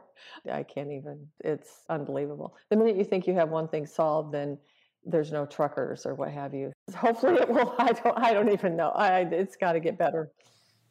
I 0.50 0.64
can't 0.64 0.90
even, 0.90 1.26
it's 1.40 1.84
unbelievable. 1.88 2.56
The 2.68 2.76
minute 2.76 2.96
you 2.96 3.04
think 3.04 3.26
you 3.26 3.34
have 3.34 3.50
one 3.50 3.68
thing 3.68 3.86
solved, 3.86 4.34
then 4.34 4.58
there's 5.06 5.32
no 5.32 5.46
truckers 5.46 6.04
or 6.04 6.14
what 6.14 6.30
have 6.30 6.52
you. 6.52 6.72
Hopefully 6.94 7.36
it 7.40 7.48
will. 7.48 7.74
I 7.78 7.92
don't, 7.92 8.18
I 8.18 8.32
don't 8.32 8.52
even 8.52 8.76
know. 8.76 8.90
I, 8.90 9.20
it's 9.20 9.56
got 9.56 9.72
to 9.72 9.80
get 9.80 9.96
better. 9.96 10.30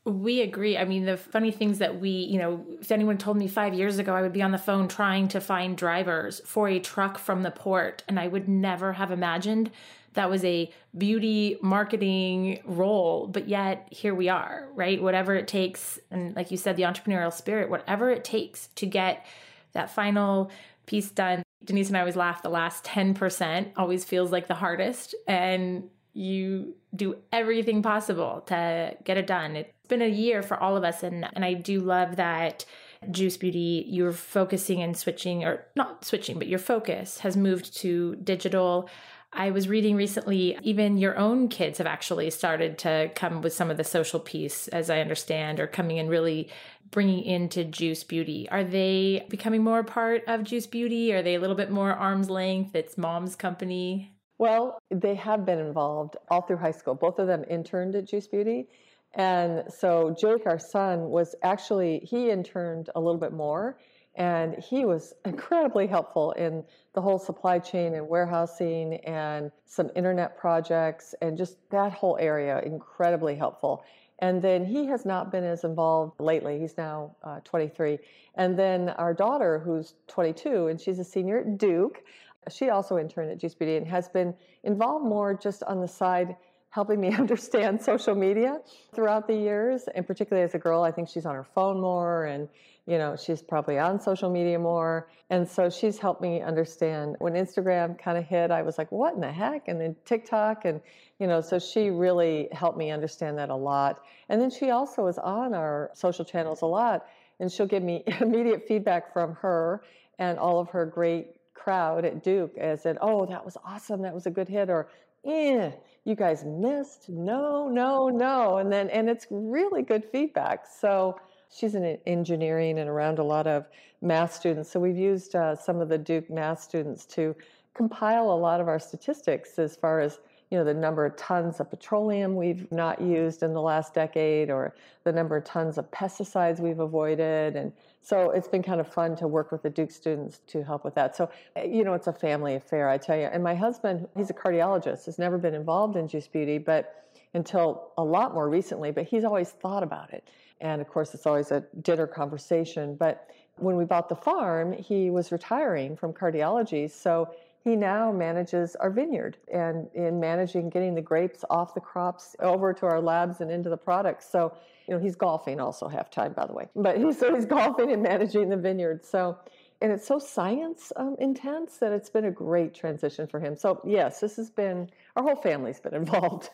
We 0.08 0.40
agree. 0.40 0.78
I 0.78 0.86
mean, 0.86 1.04
the 1.04 1.18
funny 1.18 1.52
things 1.52 1.80
that 1.80 2.00
we, 2.00 2.10
you 2.10 2.40
know, 2.40 2.66
if 2.80 2.94
anyone 2.94 3.18
told 3.18 3.36
me 3.36 3.50
five 3.50 3.74
years 3.74 4.00
ago 4.00 4.16
I 4.16 4.22
would 4.22 4.32
be 4.32 4.42
on 4.42 4.52
the 4.52 4.58
phone 4.58 4.88
trying 4.88 5.28
to 5.30 5.42
find 5.42 5.78
drivers 5.78 6.40
for 6.46 6.70
a 6.70 6.80
truck 6.80 7.18
from 7.18 7.44
the 7.44 7.52
port, 7.52 8.04
and 8.08 8.18
I 8.18 8.28
would 8.28 8.48
never 8.48 8.94
have 8.94 9.12
imagined 9.12 9.70
that 10.14 10.30
was 10.30 10.46
a 10.46 10.72
beauty 10.98 11.58
marketing 11.62 12.62
role. 12.64 13.28
But 13.28 13.50
yet 13.50 13.90
here 13.92 14.16
we 14.16 14.30
are, 14.30 14.70
right? 14.76 15.04
Whatever 15.04 15.36
it 15.36 15.46
takes. 15.46 16.00
And 16.10 16.34
like 16.38 16.52
you 16.52 16.58
said, 16.58 16.78
the 16.78 16.84
entrepreneurial 16.84 17.34
spirit, 17.34 17.70
whatever 17.70 18.10
it 18.10 18.24
takes 18.24 18.68
to 18.76 18.86
get 18.86 19.26
that 19.74 19.92
final 19.92 20.52
piece 20.86 21.12
done. 21.12 21.44
Denise 21.66 21.90
and 21.90 21.98
I 21.98 22.00
always 22.00 22.16
laugh 22.16 22.42
the 22.42 22.50
last 22.50 22.86
10% 22.86 23.74
always 23.76 24.06
feels 24.06 24.32
like 24.32 24.48
the 24.48 24.56
hardest. 24.56 25.16
And 25.28 25.90
you 26.18 26.76
do 26.96 27.16
everything 27.32 27.84
possible 27.84 28.44
to 28.48 28.98
get 29.04 29.18
it 29.18 29.28
done. 29.28 29.56
It's 29.56 29.88
been 29.88 30.02
a 30.02 30.08
year 30.08 30.42
for 30.42 30.58
all 30.58 30.76
of 30.76 30.84
us, 30.84 31.04
and, 31.04 31.28
and 31.34 31.46
I 31.46 31.54
do 31.54 31.80
love 31.80 32.16
that 32.16 32.66
Juice 33.12 33.38
Beauty, 33.38 33.86
you're 33.88 34.12
focusing 34.12 34.82
and 34.82 34.98
switching, 34.98 35.44
or 35.44 35.66
not 35.76 36.04
switching, 36.04 36.40
but 36.40 36.48
your 36.48 36.60
focus 36.60 37.20
has 37.20 37.38
moved 37.38 37.78
to 37.78 38.16
digital. 38.16 38.90
I 39.32 39.52
was 39.52 39.70
reading 39.70 39.96
recently, 39.96 40.58
even 40.64 40.98
your 40.98 41.16
own 41.18 41.50
kids 41.50 41.78
have 41.78 41.86
actually 41.86 42.32
started 42.32 42.80
to 42.80 43.12
come 43.14 43.42
with 43.42 43.54
some 43.54 43.70
of 43.70 43.78
the 43.78 43.84
social 43.84 44.20
piece, 44.20 44.68
as 44.70 44.90
I 44.90 45.02
understand, 45.02 45.60
or 45.60 45.68
coming 45.68 45.98
in 45.98 46.08
really 46.08 46.50
bringing 46.90 47.24
into 47.24 47.64
Juice 47.64 48.04
Beauty. 48.04 48.50
Are 48.50 48.64
they 48.64 49.26
becoming 49.30 49.64
more 49.64 49.80
a 49.80 49.84
part 49.84 50.24
of 50.26 50.44
Juice 50.44 50.66
Beauty? 50.66 51.14
Are 51.14 51.22
they 51.22 51.36
a 51.36 51.40
little 51.40 51.56
bit 51.56 51.70
more 51.70 51.92
arm's 51.92 52.30
length? 52.30 52.76
It's 52.76 52.98
mom's 52.98 53.36
company? 53.36 54.17
Well, 54.38 54.82
they 54.92 55.16
have 55.16 55.46
been 55.46 55.60
involved 55.60 56.18
all 56.30 56.42
through 56.42 56.58
high 56.58 56.72
school. 56.72 56.96
Both 56.96 57.20
of 57.20 57.28
them 57.28 57.44
interned 57.50 57.96
at 57.96 58.06
Juice 58.06 58.28
Beauty. 58.28 58.68
And 59.14 59.64
so 59.70 60.16
Jake, 60.20 60.46
our 60.46 60.60
son, 60.60 61.10
was 61.10 61.36
actually, 61.42 62.00
he 62.00 62.30
interned 62.30 62.90
a 62.96 63.00
little 63.00 63.20
bit 63.20 63.34
more 63.34 63.78
and 64.18 64.56
he 64.56 64.84
was 64.84 65.14
incredibly 65.26 65.88
helpful 65.88 66.32
in 66.32 66.64
the 66.94 67.02
whole 67.02 67.20
supply 67.20 67.60
chain 67.60 67.94
and 67.94 68.10
warehousing 68.10 68.96
and 69.06 69.52
some 69.66 69.92
internet 69.96 70.38
projects 70.38 71.14
and 71.22 71.38
just 71.38 71.58
that 71.70 71.94
whole 71.94 72.18
area, 72.20 72.60
incredibly 72.66 73.36
helpful. 73.36 73.84
And 74.20 74.42
then 74.42 74.66
he 74.66 74.88
has 74.88 75.06
not 75.06 75.32
been 75.32 75.44
as 75.44 75.64
involved 75.64 76.20
lately. 76.20 76.60
He's 76.60 76.76
now 76.76 77.16
uh, 77.24 77.40
23. 77.44 78.00
And 78.34 78.58
then 78.58 78.90
our 78.90 79.14
daughter, 79.14 79.60
who's 79.60 79.94
22, 80.08 80.68
and 80.68 80.82
she's 80.82 80.98
a 80.98 81.04
senior 81.04 81.40
at 81.40 81.60
Duke, 81.60 82.04
she 82.50 82.70
also 82.70 82.98
interned 82.98 83.32
at 83.32 83.40
Beauty 83.58 83.78
and 83.78 83.88
has 83.88 84.10
been 84.10 84.34
involved 84.64 85.06
more 85.06 85.34
just 85.34 85.64
on 85.64 85.82
the 85.82 85.88
side, 85.88 86.36
helping 86.70 87.00
me 87.00 87.14
understand 87.14 87.82
social 87.82 88.16
media 88.16 88.60
throughout 88.94 89.28
the 89.28 89.36
years. 89.36 89.88
And 89.96 90.06
particularly 90.06 90.44
as 90.44 90.56
a 90.56 90.60
girl, 90.60 90.84
I 90.84 90.92
think 90.92 91.10
she's 91.10 91.26
on 91.26 91.36
her 91.36 91.44
phone 91.44 91.80
more 91.80 92.26
and, 92.26 92.48
you 92.86 92.98
know, 92.98 93.16
she's 93.16 93.42
probably 93.42 93.80
on 93.80 94.00
social 94.00 94.30
media 94.30 94.60
more. 94.60 95.10
And 95.30 95.48
so 95.48 95.70
she's 95.70 95.98
helped 95.98 96.22
me 96.22 96.42
understand 96.42 97.16
when 97.20 97.34
Instagram 97.34 97.98
kind 97.98 98.18
of 98.18 98.26
hit, 98.26 98.52
I 98.52 98.62
was 98.62 98.78
like, 98.78 98.92
what 98.92 99.14
in 99.14 99.22
the 99.22 99.32
heck? 99.32 99.68
And 99.68 99.80
then 99.80 99.96
TikTok 100.06 100.66
and, 100.66 100.82
you 101.20 101.28
know, 101.28 101.42
so 101.42 101.60
she 101.60 101.90
really 101.90 102.48
helped 102.52 102.78
me 102.78 102.92
understand 102.92 103.38
that 103.38 103.50
a 103.50 103.56
lot. 103.56 104.04
And 104.30 104.42
then 104.42 104.50
she 104.50 104.70
also 104.72 105.08
is 105.08 105.18
on 105.18 105.54
our 105.54 105.92
social 105.94 106.24
channels 106.24 106.62
a 106.62 106.66
lot 106.66 107.08
and 107.40 107.52
she'll 107.52 107.68
give 107.68 107.84
me 107.84 108.04
immediate 108.22 108.68
feedback 108.68 109.14
from 109.14 109.36
her 109.36 109.82
and 110.20 110.38
all 110.40 110.60
of 110.60 110.70
her 110.70 110.86
great 110.86 111.28
crowd 111.64 112.06
at 112.06 112.24
Duke 112.24 112.54
and 112.58 112.80
said, 112.80 112.98
"Oh, 113.02 113.26
that 113.26 113.44
was 113.44 113.58
awesome. 113.66 114.02
That 114.02 114.14
was 114.14 114.26
a 114.26 114.32
good 114.32 114.48
hit," 114.48 114.70
or 114.70 114.88
"Eh, 115.26 115.72
you 116.04 116.16
guys 116.16 116.44
missed. 116.46 117.10
No, 117.10 117.68
no, 117.68 118.10
no." 118.10 118.58
And 118.58 118.72
then 118.72 118.90
and 118.90 119.10
it's 119.10 119.28
really 119.30 119.82
good 119.82 120.06
feedback. 120.06 120.66
So 120.68 121.20
she's 121.50 121.76
in 121.76 121.98
engineering 122.06 122.80
and 122.80 122.90
around 122.90 123.20
a 123.20 123.24
lot 123.24 123.48
of 123.48 123.66
math 124.02 124.34
students. 124.34 124.70
So 124.70 124.80
we've 124.80 124.98
used 124.98 125.36
uh, 125.36 125.56
some 125.56 125.82
of 125.82 125.90
the 125.90 125.98
Duke 125.98 126.30
math 126.30 126.62
students 126.62 127.06
to 127.08 127.36
compile 127.74 128.32
a 128.32 128.40
lot 128.48 128.60
of 128.60 128.68
our 128.68 128.80
statistics 128.80 129.60
as 129.60 129.76
far 129.76 130.00
as 130.00 130.20
you 130.50 130.58
know 130.58 130.64
the 130.64 130.74
number 130.74 131.06
of 131.06 131.16
tons 131.16 131.60
of 131.60 131.70
petroleum 131.70 132.36
we've 132.36 132.72
not 132.72 133.02
used 133.02 133.44
in 133.44 133.54
the 133.54 133.62
last 133.62 133.94
decade 133.94 134.50
or 134.50 134.74
the 135.04 135.12
number 135.12 135.36
of 135.38 135.44
tons 135.44 135.78
of 135.78 135.90
pesticides 135.92 136.60
we've 136.60 136.80
avoided 136.80 137.56
and 137.56 137.72
so 138.08 138.30
it's 138.32 138.48
been 138.48 138.64
kind 138.64 138.80
of 138.80 138.88
fun 138.88 139.18
to 139.18 139.28
work 139.28 139.52
with 139.52 139.64
the 139.64 139.70
duke 139.70 139.92
students 139.92 140.40
to 140.48 140.64
help 140.64 140.86
with 140.86 140.96
that. 140.96 141.14
So 141.18 141.30
eh, 141.58 141.66
you 141.66 141.84
know 141.84 141.94
it's 141.94 142.08
a 142.08 142.14
family 142.14 142.56
affair 142.56 142.88
i 142.88 142.98
tell 142.98 143.18
you. 143.18 143.26
And 143.26 143.44
my 143.44 143.54
husband 143.54 144.08
he's 144.16 144.30
a 144.30 144.34
cardiologist 144.34 145.08
has 145.08 145.20
never 145.20 145.38
been 145.38 145.54
involved 145.54 145.98
in 145.98 146.08
juice 146.08 146.28
beauty 146.28 146.58
but 146.58 147.10
until 147.34 147.92
a 147.98 148.04
lot 148.04 148.34
more 148.34 148.48
recently 148.48 148.92
but 148.92 149.04
he's 149.04 149.26
always 149.26 149.50
thought 149.50 149.84
about 149.84 150.14
it. 150.14 150.24
And 150.62 150.80
of 150.80 150.88
course 150.88 151.14
it's 151.14 151.26
always 151.26 151.52
a 151.52 151.66
dinner 151.82 152.08
conversation. 152.08 152.96
But 152.96 153.30
when 153.58 153.76
we 153.76 153.84
bought 153.84 154.08
the 154.08 154.16
farm 154.16 154.72
he 154.72 155.10
was 155.10 155.34
retiring 155.34 155.98
from 155.98 156.14
cardiology. 156.14 156.90
So 156.90 157.36
he 157.68 157.76
now 157.76 158.14
manages 158.14 158.78
our 158.78 158.90
vineyard 158.90 159.36
and 159.54 159.90
in 159.94 160.22
managing 160.22 160.70
getting 160.70 160.96
the 160.96 161.02
grapes 161.02 161.44
off 161.50 161.74
the 161.74 161.82
crops 161.82 162.34
over 162.40 162.74
to 162.74 162.86
our 162.86 163.02
labs 163.02 163.42
and 163.42 163.52
into 163.52 163.70
the 163.70 163.76
products. 163.76 164.30
So, 164.32 164.54
you 164.88 164.94
know, 164.94 165.02
he's 165.02 165.18
golfing 165.18 165.60
also 165.60 165.90
half 165.90 166.10
time, 166.10 166.32
by 166.32 166.48
the 166.48 166.54
way, 166.54 166.70
but 166.78 166.98
he's, 166.98 167.20
so 167.20 167.36
he's 167.36 167.46
golfing 167.46 167.92
and 167.92 168.02
managing 168.02 168.48
the 168.48 168.56
vineyard. 168.56 169.06
So, 169.06 169.38
and 169.82 169.92
it's 169.92 170.08
so 170.08 170.18
science 170.18 170.94
um, 170.96 171.18
intense 171.20 171.78
that 171.80 171.92
it's 171.92 172.10
been 172.10 172.24
a 172.24 172.32
great 172.32 172.74
transition 172.74 173.28
for 173.28 173.42
him. 173.42 173.58
So, 173.58 173.82
yes, 173.86 174.22
this 174.22 174.38
has 174.38 174.50
been, 174.50 174.90
our 175.18 175.24
whole 175.24 175.36
family's 175.36 175.82
been 175.82 175.94
involved. 176.06 176.50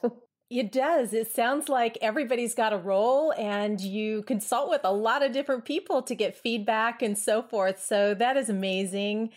It 0.50 0.72
does. 0.72 1.14
It 1.14 1.32
sounds 1.32 1.70
like 1.70 1.96
everybody's 2.02 2.56
got 2.56 2.74
a 2.74 2.78
role 2.78 3.34
and 3.38 3.80
you 3.80 4.24
consult 4.24 4.70
with 4.70 4.82
a 4.84 4.92
lot 4.92 5.24
of 5.24 5.32
different 5.32 5.66
people 5.66 6.02
to 6.02 6.16
get 6.16 6.36
feedback 6.36 7.04
and 7.04 7.16
so 7.16 7.44
forth. 7.44 7.84
So 7.84 8.16
that 8.16 8.36
is 8.36 8.50
amazing. 8.50 9.30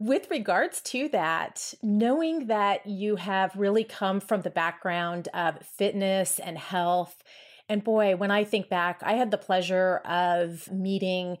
With 0.00 0.30
regards 0.30 0.80
to 0.80 1.10
that, 1.10 1.74
knowing 1.82 2.46
that 2.46 2.86
you 2.86 3.16
have 3.16 3.54
really 3.54 3.84
come 3.84 4.18
from 4.18 4.40
the 4.40 4.48
background 4.48 5.28
of 5.34 5.62
fitness 5.62 6.38
and 6.38 6.56
health, 6.56 7.22
and 7.68 7.84
boy, 7.84 8.16
when 8.16 8.30
I 8.30 8.44
think 8.44 8.70
back, 8.70 9.02
I 9.04 9.12
had 9.12 9.30
the 9.30 9.36
pleasure 9.36 9.98
of 10.06 10.72
meeting 10.72 11.36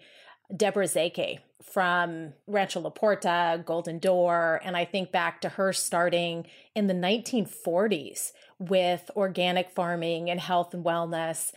Deborah 0.54 0.84
Szekely 0.84 1.38
from 1.62 2.34
Rancho 2.46 2.80
La 2.80 2.90
Puerta, 2.90 3.62
Golden 3.64 3.98
Door, 3.98 4.60
and 4.62 4.76
I 4.76 4.84
think 4.84 5.10
back 5.10 5.40
to 5.40 5.48
her 5.48 5.72
starting 5.72 6.46
in 6.74 6.86
the 6.86 6.92
1940s 6.92 8.32
with 8.58 9.10
organic 9.16 9.70
farming 9.70 10.28
and 10.28 10.38
health 10.38 10.74
and 10.74 10.84
wellness. 10.84 11.52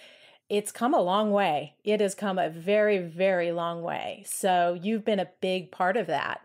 It's 0.48 0.72
come 0.72 0.94
a 0.94 1.02
long 1.02 1.32
way. 1.32 1.74
It 1.84 2.00
has 2.00 2.16
come 2.16 2.40
a 2.40 2.50
very, 2.50 3.00
very 3.00 3.52
long 3.52 3.82
way. 3.82 4.24
So 4.26 4.80
you've 4.82 5.04
been 5.04 5.20
a 5.20 5.32
big 5.42 5.70
part 5.70 5.98
of 5.98 6.08
that. 6.08 6.40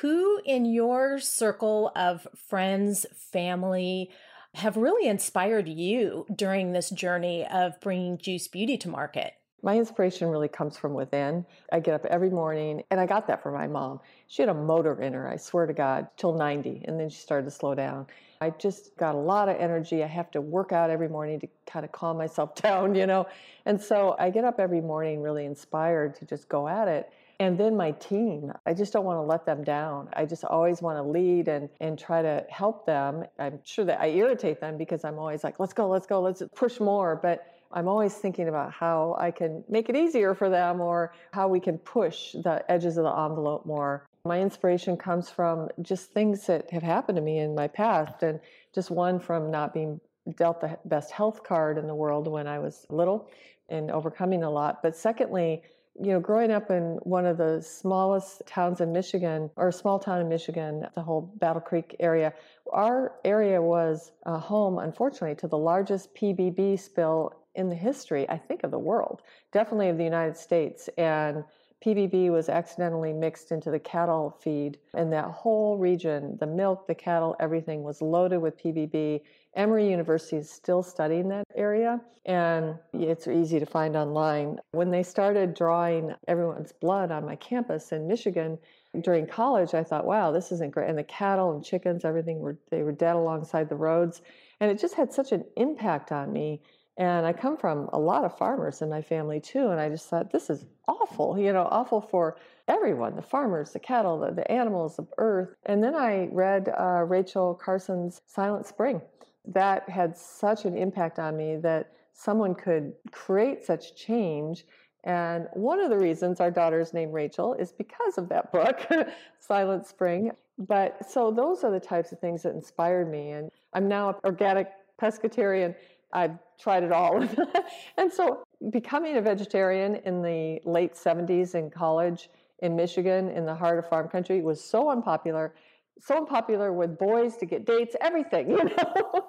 Who 0.00 0.40
in 0.44 0.64
your 0.64 1.20
circle 1.20 1.92
of 1.94 2.26
friends, 2.48 3.06
family, 3.14 4.10
have 4.54 4.76
really 4.76 5.08
inspired 5.08 5.68
you 5.68 6.26
during 6.34 6.72
this 6.72 6.90
journey 6.90 7.46
of 7.46 7.80
bringing 7.80 8.18
Juice 8.18 8.48
Beauty 8.48 8.76
to 8.78 8.88
market? 8.88 9.34
My 9.62 9.76
inspiration 9.76 10.28
really 10.28 10.48
comes 10.48 10.76
from 10.76 10.94
within. 10.94 11.46
I 11.72 11.80
get 11.80 11.94
up 11.94 12.04
every 12.06 12.30
morning, 12.30 12.82
and 12.90 12.98
I 12.98 13.06
got 13.06 13.26
that 13.28 13.42
from 13.42 13.54
my 13.54 13.66
mom. 13.66 14.00
She 14.26 14.42
had 14.42 14.48
a 14.48 14.54
motor 14.54 15.00
in 15.00 15.12
her, 15.12 15.28
I 15.28 15.36
swear 15.36 15.66
to 15.66 15.72
God, 15.72 16.08
till 16.16 16.34
90, 16.34 16.82
and 16.86 16.98
then 16.98 17.08
she 17.08 17.18
started 17.18 17.44
to 17.44 17.50
slow 17.50 17.74
down. 17.74 18.06
I 18.40 18.50
just 18.50 18.96
got 18.96 19.14
a 19.14 19.18
lot 19.18 19.48
of 19.48 19.56
energy. 19.56 20.02
I 20.02 20.08
have 20.08 20.30
to 20.32 20.40
work 20.40 20.72
out 20.72 20.90
every 20.90 21.08
morning 21.08 21.40
to 21.40 21.48
kind 21.66 21.84
of 21.84 21.92
calm 21.92 22.18
myself 22.18 22.54
down, 22.62 22.94
you 22.94 23.06
know. 23.06 23.26
And 23.64 23.80
so 23.80 24.16
I 24.18 24.30
get 24.30 24.44
up 24.44 24.58
every 24.58 24.80
morning 24.80 25.22
really 25.22 25.46
inspired 25.46 26.16
to 26.16 26.26
just 26.26 26.48
go 26.48 26.68
at 26.68 26.88
it. 26.88 27.10
And 27.38 27.58
then 27.58 27.76
my 27.76 27.90
team, 27.92 28.52
I 28.64 28.72
just 28.72 28.92
don't 28.92 29.04
want 29.04 29.18
to 29.18 29.22
let 29.22 29.44
them 29.44 29.62
down. 29.62 30.08
I 30.14 30.24
just 30.24 30.44
always 30.44 30.80
want 30.80 30.96
to 30.96 31.02
lead 31.02 31.48
and, 31.48 31.68
and 31.80 31.98
try 31.98 32.22
to 32.22 32.44
help 32.48 32.86
them. 32.86 33.24
I'm 33.38 33.58
sure 33.62 33.84
that 33.84 34.00
I 34.00 34.08
irritate 34.08 34.60
them 34.60 34.78
because 34.78 35.04
I'm 35.04 35.18
always 35.18 35.44
like, 35.44 35.60
let's 35.60 35.74
go, 35.74 35.88
let's 35.88 36.06
go, 36.06 36.20
let's 36.22 36.42
push 36.54 36.80
more. 36.80 37.14
But 37.14 37.46
I'm 37.72 37.88
always 37.88 38.14
thinking 38.14 38.48
about 38.48 38.72
how 38.72 39.16
I 39.18 39.30
can 39.30 39.64
make 39.68 39.88
it 39.88 39.96
easier 39.96 40.34
for 40.34 40.48
them 40.48 40.80
or 40.80 41.12
how 41.32 41.48
we 41.48 41.60
can 41.60 41.76
push 41.78 42.32
the 42.32 42.64
edges 42.70 42.96
of 42.96 43.04
the 43.04 43.10
envelope 43.10 43.66
more. 43.66 44.06
My 44.24 44.40
inspiration 44.40 44.96
comes 44.96 45.28
from 45.28 45.68
just 45.82 46.12
things 46.12 46.46
that 46.46 46.70
have 46.70 46.82
happened 46.82 47.16
to 47.16 47.22
me 47.22 47.38
in 47.38 47.54
my 47.54 47.68
past, 47.68 48.22
and 48.22 48.40
just 48.74 48.90
one 48.90 49.20
from 49.20 49.50
not 49.50 49.74
being 49.74 50.00
dealt 50.36 50.60
the 50.60 50.78
best 50.84 51.10
health 51.12 51.44
card 51.44 51.78
in 51.78 51.86
the 51.86 51.94
world 51.94 52.26
when 52.26 52.46
I 52.46 52.58
was 52.58 52.86
little 52.88 53.28
and 53.68 53.90
overcoming 53.90 54.42
a 54.42 54.50
lot. 54.50 54.82
But 54.82 54.96
secondly, 54.96 55.62
you 56.02 56.12
know, 56.12 56.20
growing 56.20 56.50
up 56.50 56.70
in 56.70 56.98
one 57.02 57.26
of 57.26 57.38
the 57.38 57.60
smallest 57.62 58.42
towns 58.46 58.80
in 58.80 58.92
Michigan, 58.92 59.50
or 59.56 59.68
a 59.68 59.72
small 59.72 59.98
town 59.98 60.20
in 60.20 60.28
Michigan, 60.28 60.86
the 60.94 61.02
whole 61.02 61.32
Battle 61.36 61.60
Creek 61.60 61.96
area, 62.00 62.32
our 62.72 63.14
area 63.24 63.60
was 63.60 64.12
a 64.24 64.38
home, 64.38 64.78
unfortunately, 64.78 65.36
to 65.36 65.48
the 65.48 65.58
largest 65.58 66.14
PBB 66.14 66.78
spill 66.78 67.32
in 67.54 67.68
the 67.68 67.74
history, 67.74 68.28
I 68.28 68.36
think, 68.36 68.62
of 68.64 68.70
the 68.70 68.78
world, 68.78 69.22
definitely 69.52 69.88
of 69.88 69.96
the 69.96 70.04
United 70.04 70.36
States. 70.36 70.88
And 70.98 71.44
PBB 71.84 72.30
was 72.30 72.48
accidentally 72.48 73.12
mixed 73.12 73.52
into 73.52 73.70
the 73.70 73.78
cattle 73.78 74.36
feed, 74.40 74.78
and 74.94 75.12
that 75.12 75.26
whole 75.26 75.76
region, 75.78 76.36
the 76.40 76.46
milk, 76.46 76.86
the 76.86 76.94
cattle, 76.94 77.36
everything 77.38 77.82
was 77.82 78.00
loaded 78.02 78.38
with 78.38 78.58
PBB. 78.58 79.22
Emory 79.56 79.90
University 79.90 80.36
is 80.36 80.50
still 80.50 80.82
studying 80.82 81.28
that 81.28 81.46
area, 81.54 82.00
and 82.26 82.76
it's 82.92 83.26
easy 83.26 83.58
to 83.58 83.66
find 83.66 83.96
online. 83.96 84.58
When 84.72 84.90
they 84.90 85.02
started 85.02 85.54
drawing 85.54 86.14
everyone's 86.28 86.72
blood 86.72 87.10
on 87.10 87.24
my 87.24 87.36
campus 87.36 87.92
in 87.92 88.06
Michigan 88.06 88.58
during 89.00 89.26
college, 89.26 89.74
I 89.74 89.82
thought, 89.82 90.04
wow, 90.04 90.30
this 90.30 90.52
isn't 90.52 90.72
great. 90.72 90.90
And 90.90 90.98
the 90.98 91.04
cattle 91.04 91.52
and 91.52 91.64
chickens, 91.64 92.04
everything 92.04 92.40
were 92.40 92.58
they 92.70 92.82
were 92.82 92.92
dead 92.92 93.16
alongside 93.16 93.68
the 93.68 93.76
roads, 93.76 94.20
and 94.60 94.70
it 94.70 94.78
just 94.78 94.94
had 94.94 95.12
such 95.12 95.32
an 95.32 95.44
impact 95.56 96.12
on 96.12 96.32
me 96.32 96.60
and 96.98 97.26
I 97.26 97.32
come 97.32 97.58
from 97.58 97.90
a 97.92 97.98
lot 97.98 98.24
of 98.24 98.36
farmers 98.38 98.80
in 98.80 98.88
my 98.88 99.02
family 99.02 99.38
too. 99.38 99.68
And 99.68 99.78
I 99.78 99.88
just 99.90 100.08
thought, 100.08 100.32
this 100.32 100.48
is 100.48 100.64
awful, 100.88 101.38
you 101.38 101.52
know, 101.52 101.68
awful 101.70 102.00
for 102.00 102.38
everyone 102.68 103.16
the 103.16 103.22
farmers, 103.22 103.72
the 103.72 103.78
cattle, 103.78 104.18
the, 104.18 104.32
the 104.32 104.50
animals, 104.50 104.96
the 104.96 105.06
earth. 105.18 105.54
And 105.66 105.84
then 105.84 105.94
I 105.94 106.28
read 106.32 106.72
uh, 106.78 107.04
Rachel 107.06 107.54
Carson's 107.54 108.22
Silent 108.26 108.66
Spring. 108.66 109.02
That 109.46 109.88
had 109.88 110.16
such 110.16 110.64
an 110.64 110.76
impact 110.76 111.18
on 111.18 111.36
me 111.36 111.56
that 111.56 111.92
someone 112.12 112.54
could 112.54 112.92
create 113.12 113.64
such 113.64 113.94
change. 113.94 114.66
And 115.04 115.46
one 115.52 115.78
of 115.78 115.90
the 115.90 115.98
reasons 115.98 116.40
our 116.40 116.50
daughter's 116.50 116.92
named 116.92 117.12
Rachel 117.12 117.54
is 117.54 117.72
because 117.72 118.18
of 118.18 118.28
that 118.30 118.50
book, 118.50 118.86
Silent 119.38 119.86
Spring. 119.86 120.32
But 120.58 121.08
so 121.08 121.30
those 121.30 121.62
are 121.62 121.70
the 121.70 121.78
types 121.78 122.12
of 122.12 122.18
things 122.18 122.42
that 122.42 122.54
inspired 122.54 123.10
me. 123.10 123.32
And 123.32 123.50
I'm 123.72 123.86
now 123.88 124.08
an 124.08 124.14
organic 124.24 124.68
pescatarian 125.00 125.74
I've 126.12 126.38
tried 126.58 126.82
it 126.82 126.92
all. 126.92 127.22
and 127.98 128.12
so 128.12 128.42
becoming 128.70 129.16
a 129.16 129.20
vegetarian 129.20 129.96
in 129.96 130.22
the 130.22 130.60
late 130.64 130.94
70s 130.94 131.54
in 131.54 131.70
college 131.70 132.30
in 132.60 132.74
Michigan, 132.74 133.28
in 133.28 133.44
the 133.44 133.54
heart 133.54 133.78
of 133.78 133.88
farm 133.88 134.08
country, 134.08 134.40
was 134.40 134.62
so 134.62 134.90
unpopular. 134.90 135.54
So 136.00 136.16
unpopular 136.16 136.72
with 136.72 136.98
boys 136.98 137.36
to 137.38 137.46
get 137.46 137.64
dates, 137.64 137.96
everything, 138.00 138.50
you 138.52 138.64
know. 138.64 139.28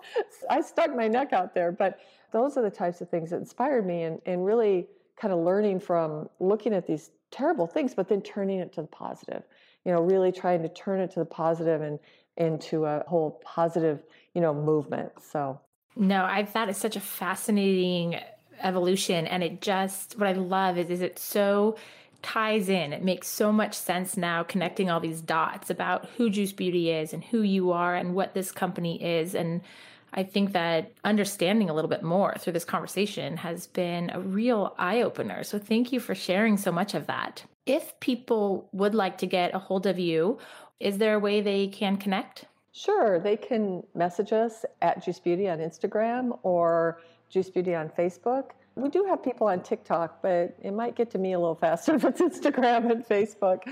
I 0.50 0.62
stuck 0.62 0.96
my 0.96 1.08
neck 1.08 1.34
out 1.34 1.54
there. 1.54 1.72
But 1.72 2.00
those 2.32 2.58
are 2.58 2.62
the 2.62 2.70
types 2.70 3.02
of 3.02 3.10
things 3.10 3.30
that 3.30 3.38
inspired 3.38 3.86
me 3.86 4.04
and, 4.04 4.22
and 4.26 4.46
really 4.46 4.88
kind 5.16 5.34
of 5.34 5.40
learning 5.40 5.80
from 5.80 6.30
looking 6.40 6.74
at 6.74 6.86
these 6.86 7.10
terrible 7.32 7.68
things, 7.68 7.94
but 7.96 8.08
then 8.08 8.22
turning 8.22 8.60
it 8.60 8.74
to 8.74 8.82
the 8.82 8.88
positive. 8.88 9.44
You 9.86 9.94
know, 9.94 10.02
really 10.02 10.32
trying 10.32 10.62
to 10.64 10.70
turn 10.70 11.00
it 11.00 11.12
to 11.12 11.20
the 11.20 11.26
positive 11.26 11.82
and 11.82 12.00
into 12.36 12.86
a 12.86 13.04
whole 13.08 13.42
positive, 13.44 14.04
you 14.34 14.42
know, 14.42 14.54
movement. 14.54 15.12
So 15.22 15.60
no, 15.96 16.24
I 16.24 16.46
thought 16.46 16.70
it's 16.70 16.80
such 16.80 16.96
a 16.96 17.02
fascinating 17.02 18.20
evolution. 18.62 19.26
And 19.28 19.44
it 19.44 19.62
just, 19.62 20.18
what 20.18 20.28
I 20.28 20.34
love 20.34 20.78
is, 20.78 20.90
is 20.90 21.02
it 21.02 21.20
so 21.20 21.78
ties 22.28 22.68
in. 22.68 22.92
It 22.92 23.04
makes 23.04 23.28
so 23.30 23.54
much 23.54 23.74
sense 23.74 24.18
now 24.18 24.44
connecting 24.44 24.90
all 24.90 25.00
these 25.00 25.22
dots 25.22 25.70
about 25.70 26.10
who 26.18 26.30
Juice 26.30 26.52
Beauty 26.52 26.92
is 26.92 27.14
and 27.14 27.24
who 27.24 27.42
you 27.42 27.72
are 27.72 27.96
and 27.96 28.14
what 28.14 28.34
this 28.34 28.52
company 28.52 29.02
is. 29.02 29.34
And 29.34 29.62
I 30.12 30.24
think 30.24 30.52
that 30.52 30.92
understanding 31.06 31.70
a 31.70 31.74
little 31.74 31.90
bit 31.90 32.04
more 32.04 32.36
through 32.38 32.52
this 32.52 32.66
conversation 32.66 33.38
has 33.38 33.68
been 33.68 34.10
a 34.10 34.20
real 34.20 34.76
eye 34.78 35.02
opener. 35.02 35.44
So 35.46 35.58
thank 35.58 35.94
you 35.94 36.02
for 36.02 36.16
sharing 36.16 36.58
so 36.58 36.70
much 36.70 36.94
of 36.94 37.08
that. 37.08 37.46
If 37.66 37.98
people 38.02 38.68
would 38.74 38.94
like 38.94 39.18
to 39.20 39.26
get 39.26 39.56
a 39.56 39.60
hold 39.60 39.86
of 39.86 39.98
you, 39.98 40.38
is 40.82 40.98
there 40.98 41.16
a 41.16 41.20
way 41.20 41.40
they 41.40 41.68
can 41.68 41.96
connect? 41.96 42.44
Sure, 42.74 43.20
they 43.20 43.38
can 43.38 43.84
message 43.96 44.34
us 44.34 44.66
at 44.82 45.04
Juice 45.04 45.20
Beauty 45.20 45.48
on 45.48 45.60
Instagram 45.60 46.38
or 46.44 47.00
Juice 47.30 47.50
Beauty 47.50 47.74
on 47.74 47.88
Facebook. 47.90 48.52
We 48.78 48.90
do 48.90 49.06
have 49.06 49.24
people 49.24 49.48
on 49.48 49.62
TikTok, 49.62 50.22
but 50.22 50.56
it 50.62 50.72
might 50.72 50.96
get 50.96 51.10
to 51.12 51.18
me 51.18 51.34
a 51.34 51.40
little 51.40 51.56
faster 51.56 51.96
if 51.96 52.06
it's 52.06 52.22
Instagram 52.22 52.92
and 52.92 53.04
Facebook. 53.06 53.64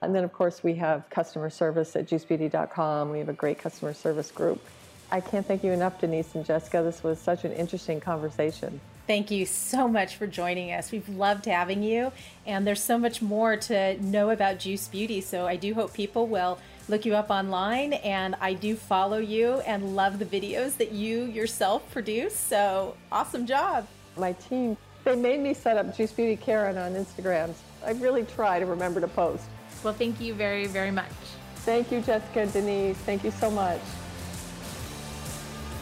And 0.00 0.14
then, 0.14 0.22
of 0.22 0.32
course, 0.32 0.62
we 0.62 0.74
have 0.74 1.10
customer 1.10 1.50
service 1.50 1.96
at 1.96 2.06
juicebeauty.com. 2.06 3.10
We 3.10 3.18
have 3.18 3.28
a 3.28 3.34
great 3.34 3.58
customer 3.58 3.92
service 3.92 4.30
group. 4.30 4.64
I 5.10 5.20
can't 5.20 5.44
thank 5.44 5.64
you 5.64 5.72
enough, 5.72 6.00
Denise 6.00 6.34
and 6.36 6.46
Jessica. 6.46 6.82
This 6.82 7.02
was 7.02 7.18
such 7.18 7.44
an 7.44 7.52
interesting 7.52 8.00
conversation. 8.00 8.80
Thank 9.08 9.32
you 9.32 9.46
so 9.46 9.88
much 9.88 10.14
for 10.14 10.28
joining 10.28 10.72
us. 10.72 10.92
We've 10.92 11.08
loved 11.08 11.46
having 11.46 11.82
you, 11.82 12.12
and 12.46 12.64
there's 12.64 12.82
so 12.82 12.96
much 12.96 13.20
more 13.20 13.56
to 13.56 14.00
know 14.00 14.30
about 14.30 14.60
Juice 14.60 14.86
Beauty. 14.86 15.20
So 15.20 15.46
I 15.46 15.56
do 15.56 15.74
hope 15.74 15.92
people 15.92 16.28
will 16.28 16.58
look 16.88 17.04
you 17.04 17.16
up 17.16 17.30
online. 17.30 17.94
And 17.94 18.36
I 18.40 18.52
do 18.52 18.76
follow 18.76 19.18
you 19.18 19.54
and 19.66 19.96
love 19.96 20.18
the 20.18 20.24
videos 20.24 20.76
that 20.76 20.92
you 20.92 21.24
yourself 21.24 21.90
produce. 21.90 22.36
So 22.36 22.96
awesome 23.10 23.44
job. 23.44 23.86
My 24.16 24.32
team, 24.32 24.76
they 25.04 25.16
made 25.16 25.40
me 25.40 25.54
set 25.54 25.76
up 25.76 25.96
Juice 25.96 26.12
Beauty 26.12 26.36
Karen 26.36 26.76
on 26.76 26.92
Instagram. 26.92 27.54
I 27.84 27.92
really 27.92 28.24
try 28.24 28.58
to 28.58 28.66
remember 28.66 29.00
to 29.00 29.08
post. 29.08 29.44
Well, 29.82 29.94
thank 29.94 30.20
you 30.20 30.34
very, 30.34 30.66
very 30.66 30.90
much. 30.90 31.10
Thank 31.56 31.90
you, 31.90 32.00
Jessica 32.00 32.40
and 32.40 32.52
Denise. 32.52 32.96
Thank 32.98 33.24
you 33.24 33.30
so 33.30 33.50
much. 33.50 33.80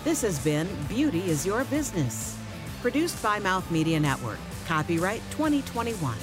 This 0.04 0.22
has 0.22 0.38
been 0.38 0.68
Beauty 0.88 1.28
is 1.30 1.44
Your 1.44 1.64
Business, 1.64 2.38
produced 2.80 3.22
by 3.22 3.38
Mouth 3.38 3.70
Media 3.70 4.00
Network. 4.00 4.38
Copyright 4.66 5.22
2021. 5.32 6.16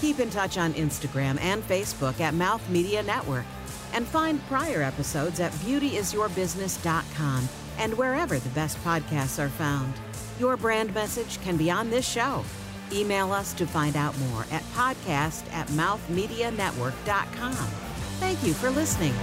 Keep 0.00 0.20
in 0.20 0.28
touch 0.28 0.58
on 0.58 0.74
Instagram 0.74 1.40
and 1.40 1.62
Facebook 1.62 2.20
at 2.20 2.34
Mouth 2.34 2.68
Media 2.68 3.02
Network 3.02 3.46
And 3.94 4.06
find 4.06 4.44
prior 4.46 4.82
episodes 4.82 5.40
at 5.40 5.52
beautyisyourbusiness.com 5.52 7.48
and 7.78 7.96
wherever 7.96 8.38
the 8.38 8.48
best 8.50 8.82
podcasts 8.84 9.42
are 9.42 9.48
found. 9.48 9.94
Your 10.38 10.56
brand 10.56 10.94
message 10.94 11.40
can 11.42 11.56
be 11.56 11.70
on 11.70 11.88
this 11.88 12.06
show. 12.06 12.44
Email 12.92 13.32
us 13.32 13.52
to 13.54 13.66
find 13.66 13.96
out 13.96 14.16
more 14.18 14.44
at 14.50 14.62
podcast 14.74 15.50
at 15.52 15.66
mouthmedianetwork.com. 15.68 17.54
Thank 18.20 18.42
you 18.44 18.52
for 18.54 18.70
listening. 18.70 19.14